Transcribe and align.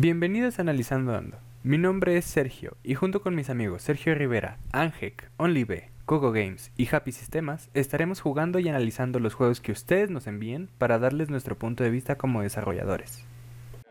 Bienvenidos 0.00 0.60
a 0.60 0.62
Analizando 0.62 1.12
Ando. 1.12 1.38
Mi 1.64 1.76
nombre 1.76 2.16
es 2.16 2.24
Sergio 2.24 2.76
y 2.84 2.94
junto 2.94 3.20
con 3.20 3.34
mis 3.34 3.50
amigos 3.50 3.82
Sergio 3.82 4.14
Rivera, 4.14 4.58
Angek, 4.70 5.28
OnlyB, 5.38 5.90
Coco 6.04 6.30
Games 6.30 6.70
y 6.76 6.88
Happy 6.94 7.10
Sistemas 7.10 7.68
estaremos 7.74 8.20
jugando 8.20 8.60
y 8.60 8.68
analizando 8.68 9.18
los 9.18 9.34
juegos 9.34 9.60
que 9.60 9.72
ustedes 9.72 10.08
nos 10.08 10.28
envíen 10.28 10.70
para 10.78 11.00
darles 11.00 11.30
nuestro 11.30 11.58
punto 11.58 11.82
de 11.82 11.90
vista 11.90 12.14
como 12.14 12.42
desarrolladores. 12.42 13.24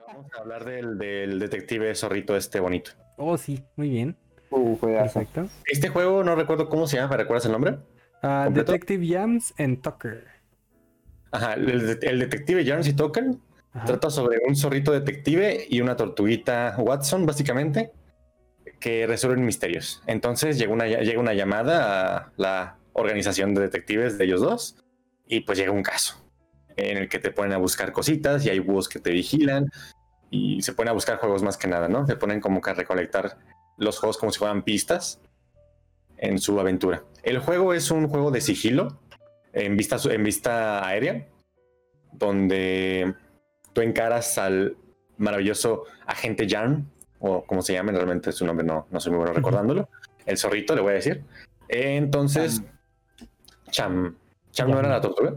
Vamos 0.08 0.32
a 0.34 0.40
hablar 0.40 0.64
del, 0.64 0.98
del 0.98 1.40
detective 1.40 1.94
zorrito 1.94 2.38
este 2.38 2.62
bonito. 2.62 2.92
Oh, 3.18 3.38
sí, 3.38 3.62
muy 3.76 3.90
bien. 3.90 4.16
Uh. 4.50 4.78
Perfecto. 4.78 5.50
Este 5.66 5.90
juego 5.90 6.24
no 6.24 6.38
recuerdo 6.38 6.70
cómo 6.70 6.88
se 6.88 6.96
llama, 6.96 7.10
¿me 7.10 7.18
recuerdas 7.18 7.48
el 7.48 7.52
nombre? 7.52 7.80
Ah. 8.24 8.48
Detective 8.50 9.06
Yams 9.06 9.54
and 9.58 9.82
Tucker. 9.82 10.26
Ajá, 11.34 11.56
el, 11.56 11.70
el 12.02 12.20
detective 12.20 12.64
Jarns 12.64 12.88
y 12.88 12.94
Token 12.94 13.42
Trata 13.86 14.10
sobre 14.10 14.40
un 14.48 14.56
zorrito 14.56 14.92
detective 14.92 15.66
y 15.70 15.82
una 15.82 15.96
tortuguita 15.96 16.76
Watson, 16.78 17.26
básicamente, 17.26 17.92
que 18.80 19.08
resuelven 19.08 19.46
misterios. 19.46 20.02
Entonces 20.08 20.58
llega 20.58 20.74
una, 20.74 20.88
llega 20.88 21.20
una 21.20 21.34
llamada 21.34 22.18
a 22.18 22.32
la 22.38 22.78
organización 22.94 23.54
de 23.54 23.62
detectives 23.62 24.18
de 24.18 24.26
ellos 24.26 24.42
dos 24.42 24.76
y 25.28 25.42
pues 25.42 25.58
llega 25.58 25.72
un 25.72 25.84
caso 25.84 26.24
en 26.76 26.98
el 26.98 27.10
que 27.10 27.20
te 27.20 27.32
ponen 27.32 27.54
a 27.54 27.58
buscar 27.58 27.92
cositas 27.92 28.46
y 28.46 28.50
hay 28.50 28.60
búhos 28.60 28.88
que 28.88 29.00
te 29.00 29.12
vigilan 29.12 29.70
y 30.30 30.62
se 30.62 30.74
ponen 30.74 30.90
a 30.90 30.94
buscar 30.94 31.18
juegos 31.18 31.44
más 31.44 31.58
que 31.58 31.68
nada, 31.68 31.88
¿no? 31.88 32.06
Se 32.06 32.16
ponen 32.16 32.40
como 32.40 32.62
que 32.62 32.70
a 32.70 32.74
recolectar 32.74 33.38
los 33.78 34.00
juegos 34.00 34.18
como 34.18 34.32
si 34.32 34.40
fueran 34.40 34.64
pistas 34.64 35.22
en 36.18 36.40
su 36.40 36.60
aventura. 36.60 37.04
El 37.24 37.40
juego 37.40 37.74
es 37.74 37.92
un 37.92 38.08
juego 38.08 38.32
de 38.32 38.42
sigilo 38.42 39.00
en 39.54 39.78
vista, 39.78 39.98
en 40.10 40.24
vista 40.24 40.86
aérea, 40.86 41.28
donde 42.14 43.16
tú 43.78 43.84
encaras 43.84 44.40
al 44.40 44.76
maravilloso 45.20 45.84
agente 46.08 46.48
Jan, 46.50 46.90
o 47.20 47.44
como 47.44 47.62
se 47.62 47.74
llame, 47.74 47.92
realmente 47.92 48.32
su 48.32 48.44
nombre 48.44 48.66
no, 48.66 48.88
no 48.90 49.00
soy 49.00 49.12
muy 49.12 49.20
bueno 49.20 49.34
recordándolo. 49.34 49.88
El 50.26 50.36
zorrito, 50.40 50.74
le 50.74 50.82
voy 50.82 50.94
a 50.94 50.96
decir. 50.96 51.24
Entonces, 51.70 52.64
Cham. 53.70 54.16
Cham 54.50 54.72
no 54.72 54.80
era 54.80 54.90
la 54.90 55.00
tortuga. 55.00 55.36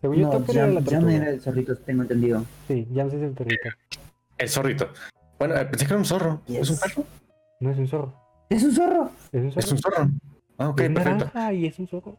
Según 0.00 0.16
yo, 0.16 0.28
No, 0.32 0.46
ya, 0.46 0.64
era 0.64 0.66
la 0.68 0.80
tortuga. 0.80 1.00
no 1.00 1.10
era 1.10 1.28
el 1.28 1.40
zorrito, 1.42 1.76
tengo 1.76 2.02
entendido. 2.02 2.42
Sí, 2.68 2.88
Yams 2.90 3.12
es 3.12 3.22
el 3.22 3.32
perrito. 3.32 3.68
El 4.38 4.48
zorrito. 4.48 4.88
Bueno, 5.38 5.54
eh, 5.54 5.66
pensé 5.66 5.84
que 5.84 5.92
era 5.92 5.98
un 5.98 6.06
zorro. 6.06 6.40
Yes. 6.46 6.60
¿Es 6.60 6.70
un 6.70 6.78
perro? 6.78 7.04
No 7.60 7.70
es 7.70 7.78
un 7.78 7.86
zorro. 7.86 8.14
¡Es 8.48 8.62
un 8.62 8.72
zorro! 8.72 9.10
Es 9.30 9.42
un 9.42 9.52
zorro. 9.52 9.60
Es 9.60 9.72
un 9.72 9.78
zorro. 9.78 10.08
Ah, 10.56 10.68
ok, 10.70 10.80
es 10.80 10.88
perfecto. 10.88 11.18
naranja 11.26 11.52
y 11.52 11.66
es 11.66 11.78
un 11.78 11.86
zorro. 11.86 12.16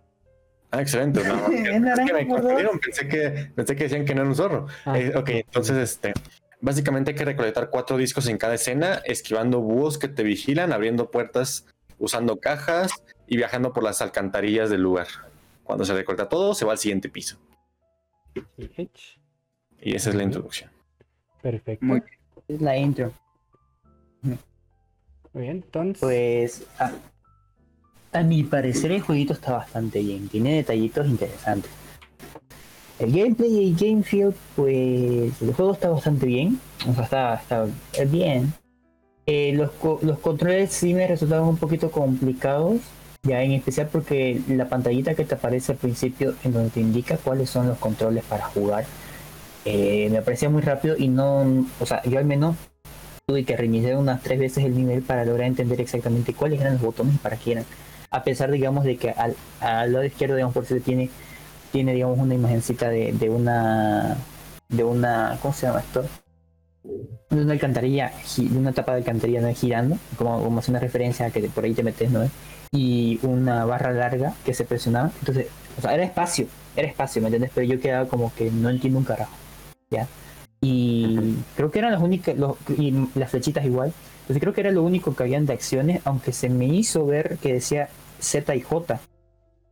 Ah, 0.72 0.82
excelente. 0.82 1.24
No, 1.24 1.48
Es 1.52 2.00
que 2.00 2.14
me 2.14 2.28
confundieron. 2.28 2.80
Pensé 2.80 3.08
que, 3.08 3.52
pensé 3.56 3.76
que 3.76 3.84
decían 3.84 4.06
que 4.06 4.14
no 4.14 4.22
era 4.22 4.30
un 4.30 4.36
zorro. 4.36 4.68
Ah, 4.86 5.00
Eh, 5.00 5.16
ok, 5.16 5.30
entonces 5.30 5.78
este. 5.78 6.14
Básicamente 6.62 7.12
hay 7.12 7.18
que 7.18 7.26
recolectar 7.26 7.70
cuatro 7.70 7.96
discos 7.98 8.28
en 8.28 8.38
cada 8.38 8.56
escena, 8.56 9.02
esquivando 9.06 9.62
búhos 9.62 9.98
que 9.98 10.10
te 10.10 10.24
vigilan, 10.24 10.74
abriendo 10.74 11.10
puertas, 11.10 11.66
usando 11.98 12.38
cajas 12.40 12.92
y 13.28 13.38
viajando 13.38 13.72
por 13.72 13.84
las 13.84 14.02
alcantarillas 14.02 14.70
del 14.70 14.82
lugar. 14.82 15.08
Cuando 15.64 15.86
se 15.86 15.94
recolecta 15.94 16.28
todo, 16.28 16.54
se 16.54 16.66
va 16.66 16.74
al 16.74 16.78
siguiente 16.78 17.08
piso. 17.10 17.40
Y 19.80 19.96
esa 19.96 20.10
es 20.10 20.16
la 20.16 20.24
introducción. 20.24 20.70
Perfecto. 21.42 21.86
Muy 21.86 22.04
Es 22.48 22.60
la 22.62 22.76
intro. 22.78 23.14
Muy 24.22 24.38
bien, 25.34 25.58
entonces. 25.58 26.02
Pues, 26.02 26.68
a, 26.80 26.92
a 28.12 28.24
mi 28.24 28.44
parecer, 28.44 28.92
el 28.92 29.02
jueguito 29.02 29.34
está 29.34 29.54
bastante 29.54 30.00
bien. 30.00 30.28
Tiene 30.28 30.56
detallitos 30.56 31.08
interesantes. 31.08 31.72
El 33.00 33.12
gameplay 33.14 33.50
y 33.50 33.70
el 33.70 33.76
game 33.76 34.04
feel, 34.04 34.34
pues, 34.56 35.42
el 35.42 35.54
juego 35.54 35.74
está 35.74 35.90
bastante 35.90 36.26
bien. 36.26 36.60
O 36.88 36.94
sea, 36.94 37.04
está, 37.04 37.34
está 37.34 38.04
bien. 38.06 38.54
Eh, 39.26 39.54
los, 39.54 39.72
los 40.04 40.20
controles 40.20 40.72
sí 40.74 40.94
me 40.94 41.08
resultaron 41.08 41.48
un 41.48 41.58
poquito 41.58 41.92
complicados. 41.92 42.82
Ya 43.24 43.44
en 43.44 43.52
especial 43.52 43.90
porque 43.92 44.42
la 44.48 44.70
pantallita 44.70 45.14
que 45.14 45.26
te 45.26 45.36
aparece 45.36 45.74
al 45.74 45.78
principio, 45.78 46.36
en 46.44 46.54
donde 46.54 46.70
te 46.70 46.80
indica 46.80 47.18
cuáles 47.18 47.50
son 47.50 47.68
los 47.68 47.78
controles 47.78 48.24
para 48.24 48.46
jugar, 48.46 48.86
eh, 49.66 50.08
me 50.10 50.22
parecía 50.22 50.50
muy 50.50 50.62
rápido 50.62 50.96
y 50.98 51.10
no, 51.10 51.66
o 51.82 51.86
sea, 51.86 52.02
yo 52.04 52.18
al 52.18 52.24
menos 52.24 52.56
tuve 53.28 53.44
que 53.44 53.58
reiniciar 53.58 53.98
unas 53.98 54.24
tres 54.24 54.40
veces 54.40 54.64
el 54.64 54.76
nivel 54.76 55.02
para 55.02 55.26
lograr 55.26 55.48
entender 55.48 55.82
exactamente 55.82 56.34
cuáles 56.34 56.62
eran 56.62 56.74
los 56.74 56.82
botones 56.82 57.16
y 57.16 57.18
para 57.18 57.36
qué 57.36 57.52
eran. 57.52 57.66
A 58.12 58.24
pesar, 58.24 58.52
digamos, 58.52 58.84
de 58.84 58.98
que 58.98 59.12
al, 59.12 59.36
al 59.60 59.94
lado 59.94 60.06
izquierdo, 60.06 60.36
digamos, 60.36 60.54
por 60.54 60.66
si 60.66 60.80
tiene, 60.80 61.10
tiene, 61.72 61.94
digamos, 61.94 62.18
una 62.18 62.34
imagencita 62.34 62.90
de, 62.90 63.14
de 63.14 63.30
una, 63.30 64.18
de 64.70 64.84
una, 64.84 65.38
¿cómo 65.42 65.54
se 65.54 65.68
llama 65.68 65.80
esto? 65.80 66.06
De 67.30 67.42
una 67.42 67.54
alcantarilla, 67.54 68.12
de 68.38 68.58
una 68.58 68.72
tapa 68.72 68.94
de 68.94 69.00
alcantarilla 69.00 69.42
¿no? 69.42 69.54
girando, 69.54 69.98
como, 70.18 70.44
como 70.44 70.60
hace 70.60 70.72
una 70.72 70.80
referencia 70.80 71.28
a 71.28 71.30
que 71.30 71.42
por 71.50 71.64
ahí 71.64 71.74
te 71.74 71.84
metes, 71.84 72.10
¿no? 72.10 72.28
Y 72.72 73.20
una 73.24 73.66
barra 73.66 73.92
larga 73.92 74.34
que 74.46 74.54
se 74.54 74.64
presionaba. 74.64 75.12
Entonces, 75.20 75.48
o 75.78 75.82
sea, 75.82 75.94
era 75.94 76.04
espacio, 76.04 76.48
era 76.76 76.88
espacio, 76.88 77.22
¿me 77.22 77.28
entiendes? 77.28 77.52
Pero 77.54 77.68
yo 77.68 77.80
quedaba 77.80 78.08
como 78.08 78.34
que 78.34 78.50
no 78.50 78.70
entiendo 78.70 79.00
un 79.00 79.06
carajo, 79.06 79.34
¿ya? 79.92 80.08
Y 80.62 81.36
creo 81.56 81.72
que 81.72 81.80
eran 81.80 81.92
las 81.92 82.02
únicas, 82.02 82.38
los, 82.38 82.58
y 82.78 82.94
las 83.16 83.30
flechitas 83.32 83.66
igual. 83.66 83.94
Entonces 84.30 84.42
creo 84.42 84.54
que 84.54 84.62
era 84.62 84.70
lo 84.70 84.84
único 84.84 85.16
que 85.16 85.24
habían 85.24 85.48
de 85.48 85.54
acciones, 85.54 86.02
aunque 86.06 86.34
se 86.34 86.50
me 86.50 86.66
hizo 86.66 87.04
ver 87.04 87.40
que 87.40 87.52
decía 87.52 87.90
Z 88.20 88.56
y 88.56 88.62
J. 88.62 89.00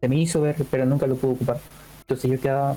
Se 0.01 0.09
me 0.09 0.16
hizo 0.16 0.41
ver, 0.41 0.56
pero 0.72 0.84
nunca 0.84 1.06
lo 1.06 1.16
pude 1.16 1.34
ocupar. 1.34 1.59
Entonces 2.01 2.31
yo 2.31 2.41
quedaba... 2.41 2.75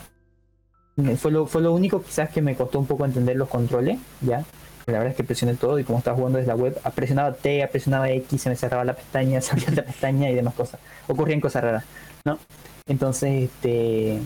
Fue 1.16 1.32
lo, 1.32 1.46
fue 1.46 1.62
lo 1.62 1.72
único 1.72 2.02
quizás 2.02 2.28
que 2.28 2.42
me 2.42 2.54
costó 2.54 2.80
un 2.80 2.86
poco 2.86 3.06
entender 3.06 3.34
los 3.36 3.48
controles, 3.48 3.98
¿ya? 4.20 4.44
La 4.84 4.98
verdad 4.98 5.12
es 5.12 5.14
que 5.14 5.24
presioné 5.24 5.54
todo 5.54 5.78
y 5.78 5.84
como 5.84 5.96
estaba 5.96 6.18
jugando 6.18 6.36
desde 6.36 6.48
la 6.48 6.56
web, 6.56 6.78
presionaba 6.94 7.32
T, 7.32 7.66
presionaba 7.72 8.10
X, 8.10 8.42
se 8.42 8.50
me 8.50 8.56
cerraba 8.56 8.84
la 8.84 8.94
pestaña, 8.94 9.40
se 9.40 9.52
abría 9.52 9.70
la 9.70 9.84
pestaña 9.84 10.28
y 10.28 10.34
demás 10.34 10.52
cosas. 10.52 10.80
Ocurrían 11.08 11.40
cosas 11.40 11.64
raras, 11.64 11.84
¿no? 12.26 12.38
Entonces, 12.86 13.44
este... 13.44 14.20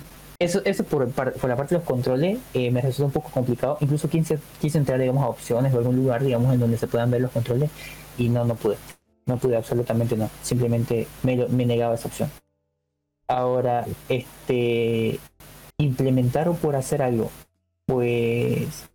Eso, 0.44 0.60
eso 0.66 0.84
por, 0.84 1.10
por 1.10 1.49
la 1.49 1.56
parte 1.56 1.75
de 1.75 1.78
los 1.78 1.88
controles 1.88 2.38
eh, 2.53 2.71
me 2.71 2.82
resultó 2.82 3.06
un 3.06 3.12
poco 3.12 3.31
complicado. 3.31 3.78
Incluso 3.81 4.10
quise, 4.10 4.38
quise 4.60 4.77
entrar, 4.77 5.00
digamos, 5.00 5.25
a 5.25 5.28
opciones 5.28 5.72
o 5.72 5.78
algún 5.78 5.97
lugar, 5.97 6.22
digamos, 6.22 6.53
en 6.53 6.60
donde 6.60 6.77
se 6.77 6.87
puedan 6.87 7.10
ver 7.10 7.22
los 7.22 7.31
controles 7.31 7.71
y 8.19 8.28
no, 8.28 8.44
no 8.44 8.55
pude. 8.55 8.77
No 9.25 9.38
pude, 9.38 9.56
absolutamente 9.56 10.16
no. 10.19 10.28
Simplemente 10.43 11.06
me, 11.22 11.49
me 11.49 11.65
negaba 11.65 11.94
esa 11.94 12.09
opción. 12.09 12.31
Ahora, 13.27 13.87
este, 14.10 15.19
implementar 15.78 16.47
o 16.50 16.55
por 16.55 16.76
hacer 16.76 17.00
algo, 17.00 17.31
pues 17.87 18.91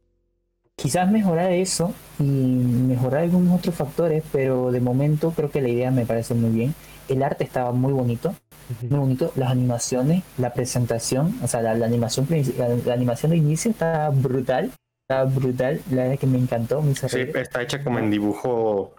quizás 0.76 1.10
mejorar 1.10 1.52
eso 1.52 1.96
y 2.20 2.24
mejorar 2.24 3.24
algunos 3.24 3.58
otros 3.58 3.74
factores, 3.74 4.24
pero 4.32 4.72
de 4.72 4.82
momento 4.82 5.32
creo 5.36 5.50
que 5.50 5.62
la 5.62 5.70
idea 5.70 5.90
me 5.90 6.06
parece 6.06 6.36
muy 6.36 6.52
bien. 6.52 6.76
El 7.08 7.24
arte 7.24 7.44
estaba 7.44 7.72
muy 7.72 7.92
bonito. 7.92 8.36
Muy 8.90 9.00
bonito, 9.00 9.32
las 9.36 9.52
animaciones, 9.52 10.24
la 10.38 10.54
presentación, 10.54 11.36
o 11.44 11.48
sea, 11.48 11.62
la, 11.62 11.74
la 11.76 11.86
animación 11.86 12.28
la, 12.58 12.70
la 12.70 12.94
animación 12.94 13.32
de 13.32 13.38
inicio 13.38 13.72
está 13.72 14.10
brutal, 14.10 14.72
está 15.04 15.24
brutal, 15.24 15.82
la 15.92 16.04
verdad 16.04 16.20
que 16.20 16.28
me 16.28 16.38
encantó, 16.38 16.82
me 16.82 16.92
hizo 16.92 17.08
Sí, 17.10 17.20
está 17.36 17.62
hecha 17.62 17.84
como 17.84 18.00
en 18.00 18.12
dibujo 18.12 18.94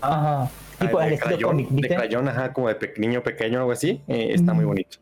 Ajá, 0.00 0.50
tipo 0.78 0.98
de 0.98 1.14
estilo 1.14 1.36
crayón, 1.36 1.50
cómic, 1.50 1.68
de 1.70 1.88
crayón, 1.88 2.28
ajá, 2.28 2.52
como 2.52 2.68
de 2.68 2.74
pe- 2.76 2.94
niño 2.98 3.22
pequeño, 3.22 3.58
algo 3.60 3.72
así. 3.72 4.02
eh, 4.08 4.32
está 4.34 4.52
muy 4.54 4.64
bonito. 4.64 4.98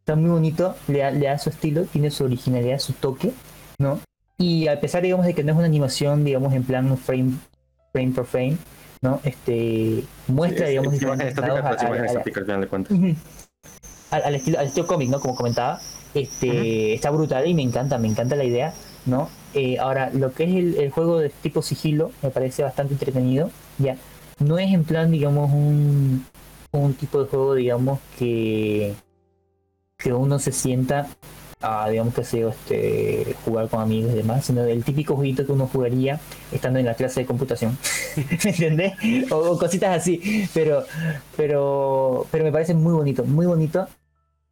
Está 0.00 0.16
muy 0.16 0.30
bonito, 0.30 0.74
le 0.88 0.98
da, 1.00 1.10
le 1.10 1.26
da 1.26 1.38
su 1.38 1.50
estilo, 1.50 1.84
tiene 1.84 2.10
su 2.10 2.24
originalidad, 2.24 2.78
su 2.78 2.92
toque, 2.94 3.32
¿no? 3.78 4.00
Y 4.38 4.66
a 4.68 4.80
pesar, 4.80 5.02
digamos, 5.02 5.26
de 5.26 5.34
que 5.34 5.44
no 5.44 5.52
es 5.52 5.56
una 5.58 5.66
animación, 5.66 6.24
digamos, 6.24 6.52
en 6.54 6.64
plan 6.64 6.96
frame, 6.96 7.34
frame 7.92 8.12
por 8.12 8.26
frame, 8.26 8.56
¿no? 9.00 9.20
Este, 9.24 10.04
muestra, 10.28 10.66
Sí, 10.66 10.70
digamos, 10.72 10.92
al 10.94 11.00
al, 14.10 14.22
al 14.22 14.34
estilo, 14.34 14.58
al 14.58 14.66
estilo 14.66 14.86
cómic, 14.86 15.08
¿no? 15.08 15.20
Como 15.20 15.34
comentaba, 15.34 15.80
este, 16.14 16.94
está 16.94 17.10
brutal 17.10 17.46
y 17.46 17.54
me 17.54 17.62
encanta, 17.62 17.98
me 17.98 18.08
encanta 18.08 18.36
la 18.36 18.44
idea, 18.44 18.74
¿no? 19.06 19.28
Eh, 19.54 19.78
ahora, 19.78 20.10
lo 20.12 20.32
que 20.32 20.44
es 20.44 20.50
el, 20.54 20.76
el 20.76 20.90
juego 20.90 21.18
de 21.18 21.30
tipo 21.30 21.62
sigilo 21.62 22.10
me 22.22 22.30
parece 22.30 22.62
bastante 22.62 22.94
entretenido, 22.94 23.50
ya. 23.78 23.96
No 24.38 24.58
es 24.58 24.72
en 24.72 24.84
plan, 24.84 25.10
digamos, 25.10 25.50
un, 25.50 26.24
un 26.72 26.94
tipo 26.94 27.22
de 27.22 27.28
juego, 27.28 27.54
digamos, 27.54 28.00
que, 28.18 28.94
que 29.96 30.12
uno 30.12 30.38
se 30.38 30.52
sienta 30.52 31.08
a, 31.62 31.88
digamos, 31.90 32.14
que 32.14 32.22
yo, 32.40 32.48
este, 32.50 33.34
jugar 33.44 33.68
con 33.68 33.80
amigos 33.82 34.12
y 34.12 34.16
demás, 34.16 34.44
sino 34.46 34.64
el 34.64 34.82
típico 34.84 35.14
jueguito 35.16 35.44
que 35.44 35.52
uno 35.52 35.66
jugaría 35.66 36.18
estando 36.52 36.78
en 36.78 36.86
la 36.86 36.94
clase 36.94 37.20
de 37.20 37.26
computación. 37.26 37.76
¿Me 38.16 38.50
entendés? 38.50 38.92
O, 39.30 39.36
o 39.52 39.58
cositas 39.58 39.96
así, 39.98 40.48
pero, 40.54 40.84
pero, 41.36 42.26
pero 42.30 42.44
me 42.44 42.52
parece 42.52 42.74
muy 42.74 42.92
bonito, 42.94 43.24
muy 43.24 43.46
bonito. 43.46 43.86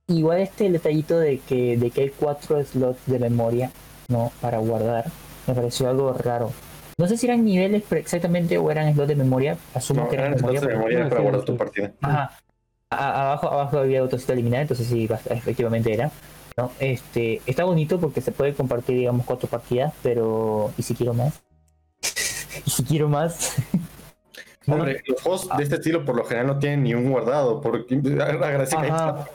Igual 0.08 0.40
este 0.40 0.70
detallito 0.70 1.18
de 1.18 1.38
que, 1.38 1.76
de 1.76 1.90
que 1.90 2.00
hay 2.02 2.10
cuatro 2.10 2.62
slots 2.64 3.00
de 3.06 3.18
memoria, 3.18 3.70
¿no? 4.08 4.32
Para 4.40 4.58
guardar, 4.58 5.04
me 5.46 5.54
pareció 5.54 5.88
algo 5.88 6.12
raro. 6.14 6.50
No 6.98 7.06
sé 7.06 7.16
si 7.16 7.26
eran 7.26 7.44
niveles 7.44 7.84
exactamente 7.92 8.56
o 8.58 8.70
eran 8.70 8.92
slots 8.94 9.08
de 9.08 9.16
memoria, 9.16 9.56
asumo 9.74 10.02
No, 10.04 10.08
que 10.08 10.16
eran 10.16 10.28
eran 10.32 10.36
memoria. 10.36 10.58
espacios 10.58 10.72
de 10.72 10.76
memoria 10.88 11.08
para 11.10 11.22
guardar 11.22 11.44
tu 11.44 11.56
partida. 11.56 11.92
Ajá. 12.00 12.38
A- 12.90 13.22
abajo, 13.28 13.48
abajo 13.50 13.78
había 13.78 14.00
botoncito 14.02 14.32
de 14.32 14.38
eliminar, 14.40 14.62
entonces 14.62 14.86
sí, 14.86 15.06
efectivamente 15.30 15.92
era. 15.92 16.10
¿No? 16.58 16.72
Este, 16.80 17.40
está 17.46 17.64
bonito 17.64 18.00
porque 18.00 18.20
se 18.20 18.32
puede 18.32 18.52
compartir, 18.52 18.96
digamos, 18.96 19.24
cuatro 19.24 19.48
partidas, 19.48 19.94
pero. 20.02 20.72
Y 20.76 20.82
si 20.82 20.94
quiero 20.94 21.14
más. 21.14 21.40
si 22.66 22.82
quiero 22.82 23.08
más. 23.08 23.54
Hombre, 24.66 25.02
los 25.06 25.22
juegos 25.22 25.48
de 25.56 25.62
este 25.62 25.76
estilo 25.76 26.04
por 26.04 26.16
lo 26.16 26.24
general 26.24 26.48
no 26.48 26.58
tienen 26.58 26.82
ni 26.82 26.92
un 26.92 27.10
guardado. 27.10 27.60
Por... 27.60 27.86
Agradece 28.20 28.76
que 28.76 28.86
Ajá. 28.88 29.26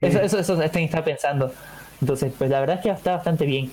Eso, 0.00 0.20
eso, 0.20 0.38
eso 0.38 0.62
es 0.62 0.74
está 0.74 1.04
pensando. 1.04 1.52
Entonces, 2.00 2.32
pues 2.38 2.48
la 2.48 2.60
verdad 2.60 2.76
es 2.76 2.82
que 2.82 2.90
está 2.90 3.16
bastante 3.16 3.44
bien. 3.44 3.72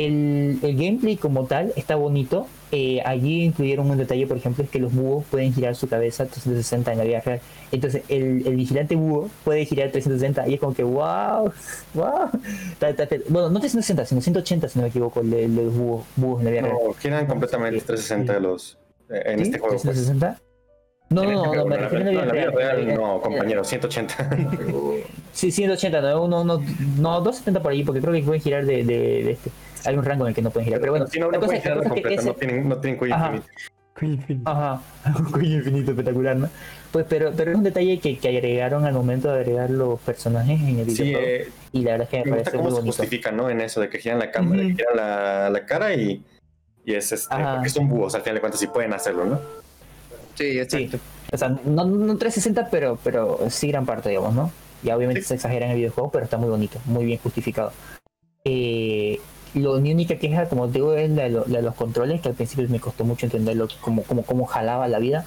El, 0.00 0.58
el 0.62 0.76
gameplay 0.76 1.16
como 1.16 1.44
tal 1.44 1.72
está 1.76 1.94
bonito. 1.96 2.46
Eh, 2.72 3.02
allí 3.04 3.42
incluyeron 3.42 3.90
un 3.90 3.98
detalle, 3.98 4.26
por 4.26 4.36
ejemplo, 4.36 4.64
es 4.64 4.70
que 4.70 4.78
los 4.78 4.94
búhos 4.94 5.24
pueden 5.30 5.52
girar 5.52 5.74
su 5.74 5.88
cabeza 5.88 6.24
360 6.24 6.92
en 6.92 6.98
la 6.98 7.04
vida 7.04 7.20
real. 7.20 7.40
Entonces, 7.72 8.02
el, 8.08 8.46
el 8.46 8.56
vigilante 8.56 8.94
búho 8.96 9.28
puede 9.44 9.66
girar 9.66 9.90
360 9.90 10.48
y 10.48 10.54
es 10.54 10.60
como 10.60 10.72
que, 10.72 10.84
wow, 10.84 11.52
wow. 11.94 12.30
Bueno, 13.28 13.50
no 13.50 13.60
360, 13.60 14.06
sino 14.06 14.20
180, 14.20 14.68
si 14.68 14.78
no 14.78 14.84
me 14.84 14.88
equivoco, 14.88 15.20
de 15.22 15.48
los 15.48 15.74
búhos, 15.74 16.06
búhos 16.16 16.38
en 16.38 16.44
la 16.46 16.50
vida 16.50 16.62
real. 16.62 16.76
No, 16.82 16.92
giran 16.94 17.26
completamente 17.26 17.80
360 17.80 18.32
de 18.32 18.40
los 18.40 18.78
eh, 19.10 19.22
en 19.26 19.38
¿Sí? 19.38 19.44
este 19.44 19.58
juego. 19.58 19.74
pues. 19.74 19.82
360. 19.82 20.40
No, 21.10 21.24
no, 21.24 21.28
este 21.28 21.34
no, 21.34 21.44
juego, 21.48 21.66
me 21.66 21.76
refiero 21.76 22.08
a 22.08 22.12
la 22.12 22.24
no, 22.24 22.32
vida 22.32 22.50
real, 22.52 22.94
no, 22.94 23.20
compañero, 23.20 23.64
180. 23.64 24.30
Sí, 25.32 25.50
180, 25.50 26.00
no, 26.00 26.28
no, 26.28 26.44
no, 26.44 26.58
no 26.98 27.20
270 27.20 27.62
por 27.62 27.72
ahí, 27.72 27.82
porque 27.82 28.00
creo 28.00 28.12
que 28.12 28.22
pueden 28.22 28.40
girar 28.40 28.64
de, 28.64 28.84
de, 28.84 29.24
de 29.24 29.30
este. 29.32 29.50
Hay 29.84 29.96
un 29.96 30.04
rango 30.04 30.24
en 30.24 30.28
el 30.30 30.34
que 30.34 30.42
no 30.42 30.50
pueden 30.50 30.66
girar, 30.66 30.80
pero 30.80 30.92
bueno, 30.92 31.06
Si 31.06 31.18
no, 31.18 31.30
no 31.30 31.40
pueden 31.40 31.60
girar 31.62 31.78
ese- 31.78 32.22
no 32.26 32.34
tienen, 32.34 32.68
no 32.68 32.76
tienen 32.78 32.98
cuello 32.98 33.14
Ajá. 33.14 33.40
infinito. 34.02 34.50
Ajá, 34.50 34.80
un 35.18 35.30
cuello 35.30 35.56
infinito 35.56 35.90
espectacular, 35.92 36.36
¿no? 36.36 36.48
Pues, 36.90 37.06
pero, 37.08 37.32
pero 37.36 37.50
es 37.52 37.56
un 37.56 37.62
detalle 37.62 37.98
que, 37.98 38.18
que 38.18 38.28
agregaron 38.28 38.84
al 38.84 38.94
momento 38.94 39.28
de 39.32 39.40
agregar 39.40 39.70
los 39.70 40.00
personajes 40.00 40.60
en 40.60 40.78
el 40.80 40.90
Sí, 40.90 41.02
videojuego. 41.04 41.26
eh, 41.28 41.52
y 41.72 41.82
la 41.82 41.90
verdad 41.92 42.04
es 42.04 42.10
que 42.10 42.24
me 42.24 42.30
parece 42.30 42.50
cómo 42.52 42.62
muy 42.64 42.70
se 42.72 42.76
bonito. 42.78 42.96
justifica, 42.96 43.30
¿no? 43.32 43.50
En 43.50 43.60
eso 43.60 43.80
de 43.80 43.88
que 43.88 43.98
giran 43.98 44.18
la 44.18 44.30
cámara, 44.30 44.62
Ujú. 44.62 44.70
giran 44.76 44.96
la, 44.96 45.50
la 45.50 45.66
cara 45.66 45.94
y, 45.94 46.24
y 46.84 46.94
es 46.94 47.12
este, 47.12 47.34
Ajá. 47.34 47.54
porque 47.54 47.68
son 47.68 47.88
búhos, 47.88 48.14
al 48.14 48.22
final 48.22 48.36
de 48.36 48.40
cuentas, 48.40 48.60
sí 48.60 48.66
pueden 48.68 48.92
hacerlo, 48.92 49.24
¿no? 49.26 49.40
Sí, 50.34 50.58
exacto. 50.58 50.96
Sí, 50.96 51.02
o 51.32 51.36
sea, 51.36 51.48
no, 51.50 51.84
no 51.84 52.16
360, 52.16 52.68
pero, 52.70 52.98
pero 53.04 53.38
sí 53.50 53.68
gran 53.68 53.84
parte, 53.86 54.08
digamos, 54.08 54.34
¿no? 54.34 54.50
Ya 54.82 54.96
obviamente 54.96 55.20
Sí. 55.22 55.28
se 55.28 55.34
exagera 55.34 55.66
en 55.66 55.72
el 55.72 55.76
videojuego, 55.78 56.10
pero 56.10 56.24
está 56.24 56.38
muy 56.38 56.48
bonito, 56.48 56.78
muy 56.86 57.04
bien 57.04 57.18
justificado. 57.22 57.72
Eh, 58.44 59.20
lo, 59.54 59.78
mi 59.80 59.92
única 59.92 60.16
queja, 60.16 60.48
como 60.48 60.66
te 60.68 60.74
digo, 60.74 60.94
es 60.94 61.10
la, 61.10 61.24
de 61.24 61.30
lo- 61.30 61.44
la 61.46 61.58
de 61.58 61.62
los 61.62 61.74
controles, 61.74 62.20
que 62.20 62.28
al 62.28 62.34
principio 62.34 62.66
me 62.68 62.80
costó 62.80 63.04
mucho 63.04 63.26
entenderlo, 63.26 63.68
como, 63.80 64.02
como, 64.02 64.22
como 64.22 64.46
jalaba 64.46 64.86
la 64.88 64.98
vida. 64.98 65.24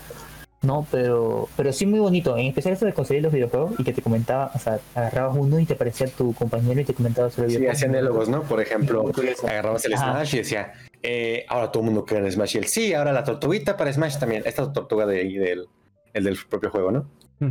No, 0.61 0.87
pero, 0.89 1.49
pero 1.57 1.73
sí 1.73 1.85
muy 1.85 1.99
bonito, 1.99 2.37
en 2.37 2.47
especial 2.47 2.73
eso 2.75 2.85
de 2.85 2.93
conseguir 2.93 3.21
los 3.21 3.33
videojuegos 3.33 3.73
y 3.79 3.83
que 3.83 3.91
te 3.91 4.01
comentaba, 4.01 4.49
o 4.55 4.59
sea, 4.59 4.79
agarrabas 4.95 5.35
uno 5.37 5.59
y 5.59 5.65
te 5.65 5.75
parecía 5.75 6.07
tu 6.07 6.33
compañero 6.33 6.79
y 6.79 6.85
te 6.85 6.93
comentaba 6.93 7.29
sobre 7.29 7.49
el 7.49 7.57
Sí, 7.57 7.67
hacían 7.67 7.91
diálogos, 7.91 8.29
¿no? 8.29 8.43
Por 8.43 8.61
ejemplo, 8.61 9.03
curioso. 9.11 9.45
agarrabas 9.45 9.83
el 9.83 9.93
Ajá. 9.95 10.11
Smash 10.13 10.35
y 10.35 10.37
decía, 10.37 10.71
eh, 11.01 11.45
ahora 11.49 11.69
todo 11.69 11.83
el 11.83 11.87
mundo 11.87 12.05
quiere 12.05 12.25
el 12.25 12.31
Smash 12.31 12.55
y 12.55 12.59
él, 12.59 12.67
sí, 12.67 12.93
ahora 12.93 13.11
la 13.11 13.25
tortuguita 13.25 13.75
para 13.75 13.91
Smash 13.91 14.17
también. 14.19 14.41
Esta 14.45 14.71
tortuga 14.71 15.05
de 15.05 15.19
ahí 15.19 15.33
del, 15.35 15.67
el 16.13 16.23
del 16.23 16.37
propio 16.49 16.69
juego, 16.69 16.91
¿no? 16.91 17.05
Mm. 17.39 17.49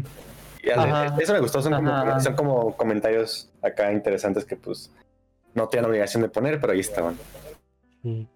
Y 0.64 0.70
al- 0.70 0.78
Ajá. 0.80 1.16
eso 1.20 1.34
me 1.34 1.40
gustó, 1.40 1.60
son 1.60 1.74
como, 1.74 2.20
son 2.20 2.34
como 2.34 2.76
comentarios 2.78 3.50
acá 3.60 3.92
interesantes 3.92 4.46
que 4.46 4.56
pues 4.56 4.90
no 5.54 5.68
tienen 5.68 5.88
obligación 5.88 6.22
de 6.22 6.28
poner, 6.28 6.60
pero 6.60 6.72
ahí 6.72 6.80
estaban. 6.80 7.18
Sí. 8.02 8.28